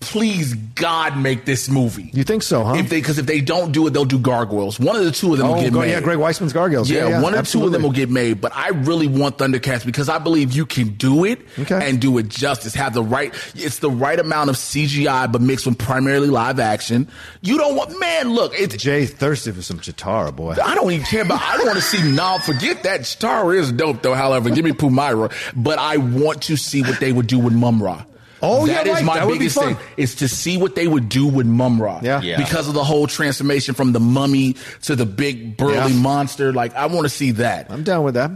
Please, 0.00 0.54
God, 0.54 1.18
make 1.18 1.44
this 1.44 1.68
movie. 1.68 2.08
You 2.12 2.22
think 2.22 2.44
so, 2.44 2.62
huh? 2.62 2.74
If 2.76 2.88
they, 2.88 3.00
because 3.00 3.18
if 3.18 3.26
they 3.26 3.40
don't 3.40 3.72
do 3.72 3.84
it, 3.88 3.90
they'll 3.90 4.04
do 4.04 4.18
Gargoyles. 4.18 4.78
One 4.78 4.94
of 4.94 5.04
the 5.04 5.10
two 5.10 5.32
of 5.32 5.38
them 5.38 5.48
will 5.48 5.56
oh, 5.56 5.60
get 5.60 5.72
go- 5.72 5.80
made. 5.80 5.90
yeah, 5.90 6.00
Greg 6.00 6.18
Weisman's 6.18 6.52
Gargoyles. 6.52 6.88
Yeah, 6.88 6.98
Yeah, 7.04 7.08
yeah, 7.08 7.20
one 7.20 7.34
or 7.34 7.42
two 7.42 7.66
of 7.66 7.72
them 7.72 7.82
will 7.82 7.90
get 7.90 8.08
made, 8.08 8.40
but 8.40 8.54
I 8.54 8.68
really 8.68 9.08
want 9.08 9.38
Thundercats 9.38 9.84
because 9.84 10.08
I 10.08 10.18
believe 10.18 10.52
you 10.52 10.66
can 10.66 10.90
do 10.90 11.24
it 11.24 11.40
Okay. 11.58 11.88
and 11.88 12.00
do 12.00 12.16
it 12.18 12.28
justice. 12.28 12.74
Have 12.74 12.94
the 12.94 13.02
right, 13.02 13.34
it's 13.56 13.80
the 13.80 13.90
right 13.90 14.18
amount 14.20 14.50
of 14.50 14.56
CGI, 14.56 15.30
but 15.32 15.40
mixed 15.42 15.66
with 15.66 15.78
primarily 15.78 16.28
live 16.28 16.60
action. 16.60 17.08
You 17.40 17.58
don't 17.58 17.74
want, 17.74 17.98
man, 17.98 18.32
look, 18.32 18.52
it's, 18.56 18.76
Jay 18.76 19.04
thirsty 19.04 19.50
for 19.50 19.62
some 19.62 19.80
Cheetara, 19.80 20.34
boy. 20.34 20.54
I 20.62 20.76
don't 20.76 20.92
even 20.92 21.06
care 21.06 21.22
about. 21.22 21.42
I 21.42 21.56
don't 21.56 21.66
want 21.66 21.78
to 21.78 21.84
see. 21.84 22.12
Nah, 22.12 22.38
forget 22.38 22.84
that. 22.84 23.04
Star 23.04 23.52
is 23.52 23.72
dope 23.72 24.02
though. 24.02 24.14
However, 24.14 24.48
give 24.50 24.64
me 24.64 24.70
Pumyra. 24.70 25.32
But 25.56 25.80
I 25.80 25.96
want 25.96 26.42
to 26.44 26.56
see 26.56 26.82
what 26.82 27.00
they 27.00 27.10
would 27.10 27.26
do 27.26 27.40
with 27.40 27.52
Mumm-Ra. 27.52 28.04
Oh, 28.42 28.66
that 28.66 28.86
yeah, 28.86 28.92
is 28.92 28.96
right. 28.98 29.04
my 29.04 29.14
That 29.18 29.26
would 29.26 29.32
be 29.34 29.38
biggest 29.40 29.56
fun. 29.56 29.74
thing 29.76 29.84
is 29.96 30.14
to 30.16 30.28
see 30.28 30.56
what 30.56 30.74
they 30.74 30.86
would 30.86 31.08
do 31.08 31.26
with 31.26 31.46
Mumm-Ra. 31.46 32.00
Yeah. 32.02 32.20
Yeah. 32.22 32.36
because 32.36 32.68
of 32.68 32.74
the 32.74 32.84
whole 32.84 33.06
transformation 33.06 33.74
from 33.74 33.92
the 33.92 34.00
mummy 34.00 34.54
to 34.82 34.94
the 34.96 35.06
big 35.06 35.56
burly 35.56 35.74
Yeah. 35.74 35.88
monster. 36.00 36.52
Like 36.52 36.74
I 36.76 36.86
want 36.86 37.04
to 37.04 37.08
see 37.10 37.32
that. 37.32 37.70
I'm 37.70 37.82
down 37.82 38.04
with 38.04 38.14
that. 38.14 38.30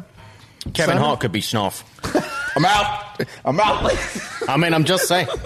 Kevin 0.75 0.95
Simon? 0.95 1.03
Hart 1.03 1.21
could 1.21 1.33
be 1.33 1.41
Snarf. 1.41 1.83
I'm 2.57 2.65
out. 2.65 3.21
I'm 3.45 3.59
out. 3.59 3.93
I 4.49 4.57
mean, 4.57 4.75
I'm 4.75 4.85
just 4.85 5.09
saying. 5.09 5.27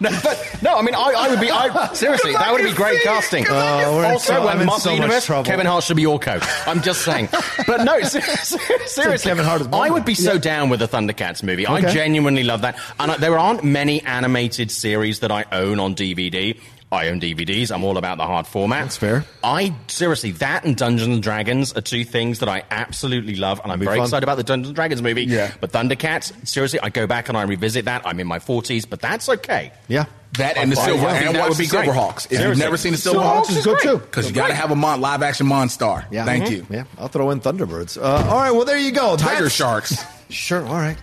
No, 0.00 0.10
but 0.22 0.58
no, 0.62 0.74
I 0.78 0.82
mean, 0.82 0.94
I, 0.94 1.12
I 1.16 1.28
would 1.28 1.40
be. 1.40 1.50
I, 1.50 1.92
seriously, 1.92 2.32
that 2.32 2.52
would 2.52 2.62
be 2.62 2.72
great 2.72 3.02
casting. 3.02 3.44
Oh, 3.48 3.96
we're 3.96 4.04
in 4.06 4.10
also, 4.12 4.32
so- 4.34 4.40
when 4.46 4.48
I'm 4.56 4.60
in 4.62 4.70
so 4.70 4.90
much 4.90 5.00
Universe, 5.00 5.26
trouble. 5.26 5.44
Kevin 5.44 5.66
Hart 5.66 5.84
should 5.84 5.96
be 5.96 6.04
Orko. 6.04 6.42
I'm 6.66 6.80
just 6.82 7.02
saying. 7.04 7.28
But 7.66 7.84
no, 7.84 8.00
ser- 8.04 8.20
ser- 8.20 8.86
seriously, 8.86 9.28
Kevin 9.30 9.44
Hart 9.44 9.60
is 9.60 9.68
I 9.72 9.90
would 9.90 10.04
be 10.04 10.14
so 10.14 10.38
down 10.38 10.70
with 10.70 10.80
a 10.82 10.88
Thundercats 10.88 11.42
movie. 11.42 11.66
I 11.66 11.78
Okay. 11.80 11.92
genuinely 11.92 12.44
love 12.44 12.62
that, 12.62 12.78
and 12.98 13.12
I, 13.12 13.16
there 13.18 13.38
aren't 13.38 13.62
many 13.62 14.02
animated 14.02 14.70
series 14.70 15.20
that 15.20 15.30
I 15.30 15.44
own 15.52 15.78
on 15.80 15.94
DVD. 15.94 16.58
I 16.92 17.08
own 17.08 17.20
DVDs. 17.20 17.70
I'm 17.72 17.84
all 17.84 17.98
about 17.98 18.18
the 18.18 18.26
hard 18.26 18.46
format. 18.48 18.82
That's 18.82 18.96
fair. 18.96 19.24
I 19.44 19.72
seriously 19.86 20.32
that 20.32 20.64
and 20.64 20.76
Dungeons 20.76 21.14
and 21.14 21.22
Dragons 21.22 21.72
are 21.76 21.80
two 21.80 22.02
things 22.04 22.40
that 22.40 22.48
I 22.48 22.64
absolutely 22.70 23.36
love, 23.36 23.60
and 23.62 23.70
I'm 23.70 23.78
Be 23.78 23.84
very 23.86 23.98
fun. 23.98 24.06
excited 24.06 24.24
about 24.24 24.36
the 24.38 24.42
Dungeons 24.42 24.68
and 24.70 24.74
Dragons 24.74 25.00
movie. 25.00 25.22
Yeah. 25.24 25.52
But 25.60 25.70
Thundercats, 25.70 26.32
seriously, 26.48 26.80
I 26.80 26.88
go 26.88 27.06
back 27.06 27.28
and 27.28 27.38
I 27.38 27.42
revisit 27.42 27.84
that. 27.84 28.02
I'm 28.04 28.18
in 28.18 28.26
my 28.26 28.40
40s, 28.40 28.90
but 28.90 29.00
that's 29.00 29.28
okay. 29.28 29.72
Yeah. 29.86 30.06
That 30.38 30.56
and 30.56 30.72
the 30.72 30.80
I 30.80 30.84
Silver 30.84 31.10
think 31.10 31.26
and 31.26 31.34
that 31.36 31.40
watch 31.40 31.48
would 31.50 31.58
be 31.58 31.66
the 31.66 31.76
great. 31.76 31.88
Silverhawks. 31.90 32.24
If 32.26 32.30
you've 32.32 32.40
Seriously. 32.40 32.64
never 32.64 32.76
seen 32.76 32.92
the 32.92 32.98
Silverhawks 32.98 33.44
Silverhawks, 33.44 33.50
is 33.50 33.56
is 33.58 33.64
good 33.64 33.78
too. 33.80 33.98
because 33.98 34.28
you 34.28 34.34
got 34.34 34.48
to 34.48 34.54
have 34.54 34.70
a 34.70 34.76
mon- 34.76 35.00
live 35.00 35.22
action 35.22 35.46
Monstar. 35.46 36.04
Yeah. 36.10 36.24
Thank 36.24 36.44
Mhm. 36.46 36.50
you. 36.50 36.66
Yeah, 36.70 36.84
I'll 36.98 37.08
throw 37.08 37.30
in 37.30 37.40
Thunderbirds. 37.40 37.98
Uh, 38.00 38.28
all 38.28 38.36
right, 38.38 38.50
well, 38.52 38.64
there 38.64 38.78
you 38.78 38.92
go. 38.92 39.16
Tiger 39.16 39.34
That's- 39.34 39.52
Sharks. 39.52 39.96
Sure, 40.30 40.64
all 40.66 40.74
right. 40.74 40.96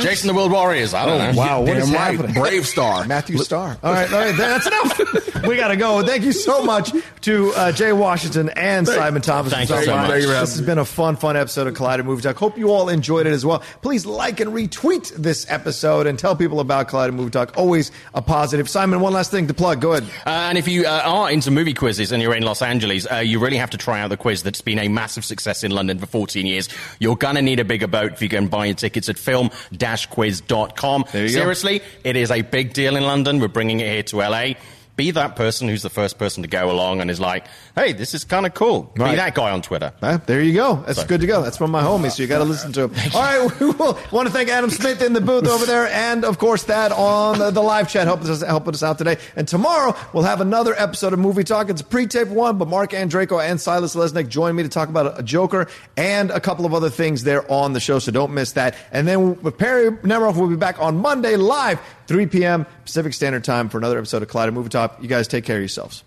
Jayce 0.00 0.22
and 0.22 0.30
the 0.30 0.34
Wheeled 0.34 0.52
Warriors. 0.52 0.94
I 0.94 1.04
don't 1.06 1.18
know. 1.18 1.38
Wow, 1.40 1.60
what 1.60 1.66
Damn 1.66 1.76
is 1.78 1.90
right. 1.90 2.14
happening? 2.16 2.34
Brave 2.34 2.66
Star. 2.66 3.04
Matthew 3.06 3.38
Star. 3.38 3.76
All 3.82 3.92
right, 3.92 4.12
all 4.12 4.20
right, 4.20 4.36
that's 4.36 4.66
enough. 4.66 5.44
we 5.46 5.56
got 5.56 5.68
to 5.68 5.76
go. 5.76 6.04
Thank 6.04 6.24
you 6.24 6.32
so 6.32 6.62
much 6.62 6.92
to 7.22 7.52
uh, 7.54 7.72
Jay 7.72 7.92
Washington 7.92 8.50
and 8.50 8.86
Simon 8.86 9.22
Thomas. 9.22 9.52
Thank 9.52 9.68
you 9.68 9.76
so 9.76 9.82
stopping 9.82 10.00
much. 10.02 10.10
Thank 10.10 10.22
you, 10.22 10.28
This 10.28 10.56
has 10.56 10.62
been 10.62 10.78
a 10.78 10.84
fun, 10.84 11.16
fun 11.16 11.36
episode 11.36 11.66
of 11.66 11.74
Collider 11.74 12.04
Movie 12.04 12.22
Talk. 12.22 12.36
Hope 12.36 12.56
you 12.56 12.70
all 12.70 12.88
enjoyed 12.88 13.26
it 13.26 13.32
as 13.32 13.44
well. 13.44 13.62
Please 13.82 14.06
like 14.06 14.40
and 14.40 14.52
retweet 14.52 15.12
this 15.14 15.46
episode 15.50 16.06
and 16.06 16.18
tell 16.18 16.36
people 16.36 16.60
about 16.60 16.88
Collider 16.88 17.12
Movie 17.12 17.30
Talk. 17.30 17.56
Always 17.56 17.90
a 18.14 18.22
positive. 18.22 18.68
Simon, 18.68 19.00
one 19.00 19.12
last 19.12 19.30
thing 19.30 19.46
to 19.48 19.54
plug. 19.54 19.80
Go 19.80 19.92
ahead. 19.92 20.04
Uh, 20.26 20.30
and 20.30 20.58
if 20.58 20.68
you 20.68 20.86
uh, 20.86 21.02
are 21.04 21.30
into 21.30 21.50
movie 21.50 21.74
quizzes 21.74 22.12
and 22.12 22.22
you're 22.22 22.34
in 22.34 22.42
Los 22.42 22.62
Angeles, 22.62 23.06
uh, 23.10 23.16
you 23.16 23.38
really 23.40 23.56
have 23.56 23.70
to 23.70 23.78
try 23.78 24.00
out 24.00 24.08
the 24.08 24.16
quiz 24.16 24.42
that's 24.42 24.60
been 24.60 24.78
a 24.78 24.88
massive 24.88 25.24
success 25.24 25.64
in 25.64 25.70
London 25.70 25.98
for 25.98 26.06
14 26.06 26.46
years. 26.46 26.68
You're 26.98 27.16
going 27.16 27.34
to 27.36 27.42
need 27.42 27.60
a 27.60 27.64
bigger 27.64 27.86
boat 27.86 28.18
if 28.20 28.22
you 28.22 28.28
go 28.28 28.38
and 28.38 28.50
buy 28.50 28.66
your 28.66 28.74
tickets 28.74 29.08
at 29.08 29.16
film-quiz.com. 29.16 31.04
You 31.14 31.20
go. 31.20 31.26
Seriously, 31.26 31.80
it 32.04 32.16
is 32.16 32.30
a 32.30 32.42
big 32.42 32.74
deal 32.74 32.96
in 32.96 33.04
London. 33.04 33.40
We're 33.40 33.48
bringing 33.48 33.80
it 33.80 33.90
here 33.90 34.02
to 34.02 34.16
LA. 34.18 34.52
Be 34.96 35.12
that 35.12 35.34
person 35.34 35.66
who's 35.68 35.82
the 35.82 35.88
first 35.88 36.18
person 36.18 36.42
to 36.42 36.48
go 36.48 36.70
along 36.70 37.00
and 37.00 37.10
is 37.10 37.18
like, 37.20 37.46
hey, 37.74 37.92
this 37.94 38.12
is 38.12 38.24
kind 38.24 38.44
of 38.44 38.52
cool. 38.52 38.92
Right. 38.98 39.12
Be 39.12 39.16
that 39.16 39.34
guy 39.34 39.50
on 39.50 39.62
Twitter. 39.62 39.92
Uh, 40.02 40.18
there 40.26 40.42
you 40.42 40.52
go. 40.52 40.76
That's 40.86 41.00
So- 41.00 41.06
good 41.06 41.22
to 41.22 41.26
go. 41.26 41.42
That's 41.42 41.56
from 41.56 41.70
my 41.70 41.82
homies, 41.82 42.12
so 42.12 42.22
you 42.22 42.28
got 42.28 42.38
to 42.38 42.44
listen 42.44 42.72
to 42.74 42.88
him. 42.88 42.92
All 43.14 43.22
right, 43.22 43.60
we 43.60 43.70
will 43.70 43.98
want 44.12 44.28
to 44.28 44.32
thank 44.32 44.50
Adam 44.50 44.68
Smith 44.68 45.00
in 45.00 45.14
the 45.14 45.20
booth 45.22 45.46
over 45.46 45.64
there, 45.64 45.86
and 45.86 46.24
of 46.24 46.38
course 46.38 46.64
that 46.64 46.92
on 46.92 47.38
the, 47.38 47.50
the 47.50 47.62
live 47.62 47.88
chat 47.88 48.06
helping 48.06 48.28
us 48.28 48.42
helping 48.42 48.74
us 48.74 48.82
out 48.82 48.98
today. 48.98 49.16
And 49.36 49.48
tomorrow 49.48 49.96
we'll 50.12 50.24
have 50.24 50.40
another 50.42 50.74
episode 50.76 51.12
of 51.14 51.18
Movie 51.18 51.44
Talk. 51.44 51.70
It's 51.70 51.80
a 51.80 51.84
pre 51.84 52.06
tape 52.06 52.28
one, 52.28 52.58
but 52.58 52.68
Mark 52.68 52.90
Andreyko 52.90 53.42
and 53.42 53.58
Silas 53.60 53.94
Lesnick 53.96 54.28
join 54.28 54.54
me 54.54 54.62
to 54.64 54.68
talk 54.68 54.88
about 54.90 55.18
a, 55.18 55.22
Joker 55.22 55.68
and 55.96 56.30
a 56.30 56.40
couple 56.40 56.66
of 56.66 56.74
other 56.74 56.90
things 56.90 57.24
there 57.24 57.50
on 57.50 57.72
the 57.72 57.80
show, 57.80 57.98
so 58.00 58.12
don't 58.12 58.32
miss 58.34 58.52
that. 58.52 58.74
And 58.92 59.08
then 59.08 59.40
with 59.40 59.56
Perry 59.56 59.90
Nemiroff 59.90 60.36
will 60.36 60.48
be 60.48 60.56
back 60.56 60.78
on 60.80 60.96
Monday 60.98 61.36
live, 61.36 61.80
3 62.06 62.26
p.m. 62.26 62.66
Pacific 62.84 63.14
Standard 63.14 63.44
Time 63.44 63.68
for 63.68 63.78
another 63.78 63.96
episode 63.96 64.22
of 64.22 64.28
Collider 64.28 64.52
Movie 64.52 64.68
Talk. 64.68 64.89
You 65.00 65.08
guys 65.08 65.28
take 65.28 65.44
care 65.44 65.56
of 65.56 65.62
yourselves. 65.62 66.04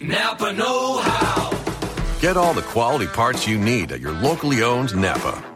Napa 0.00 0.52
Know 0.52 0.98
How. 0.98 1.50
Get 2.20 2.36
all 2.36 2.54
the 2.54 2.62
quality 2.62 3.06
parts 3.06 3.46
you 3.46 3.58
need 3.58 3.92
at 3.92 4.00
your 4.00 4.12
locally 4.12 4.62
owned 4.62 4.94
Napa. 4.94 5.55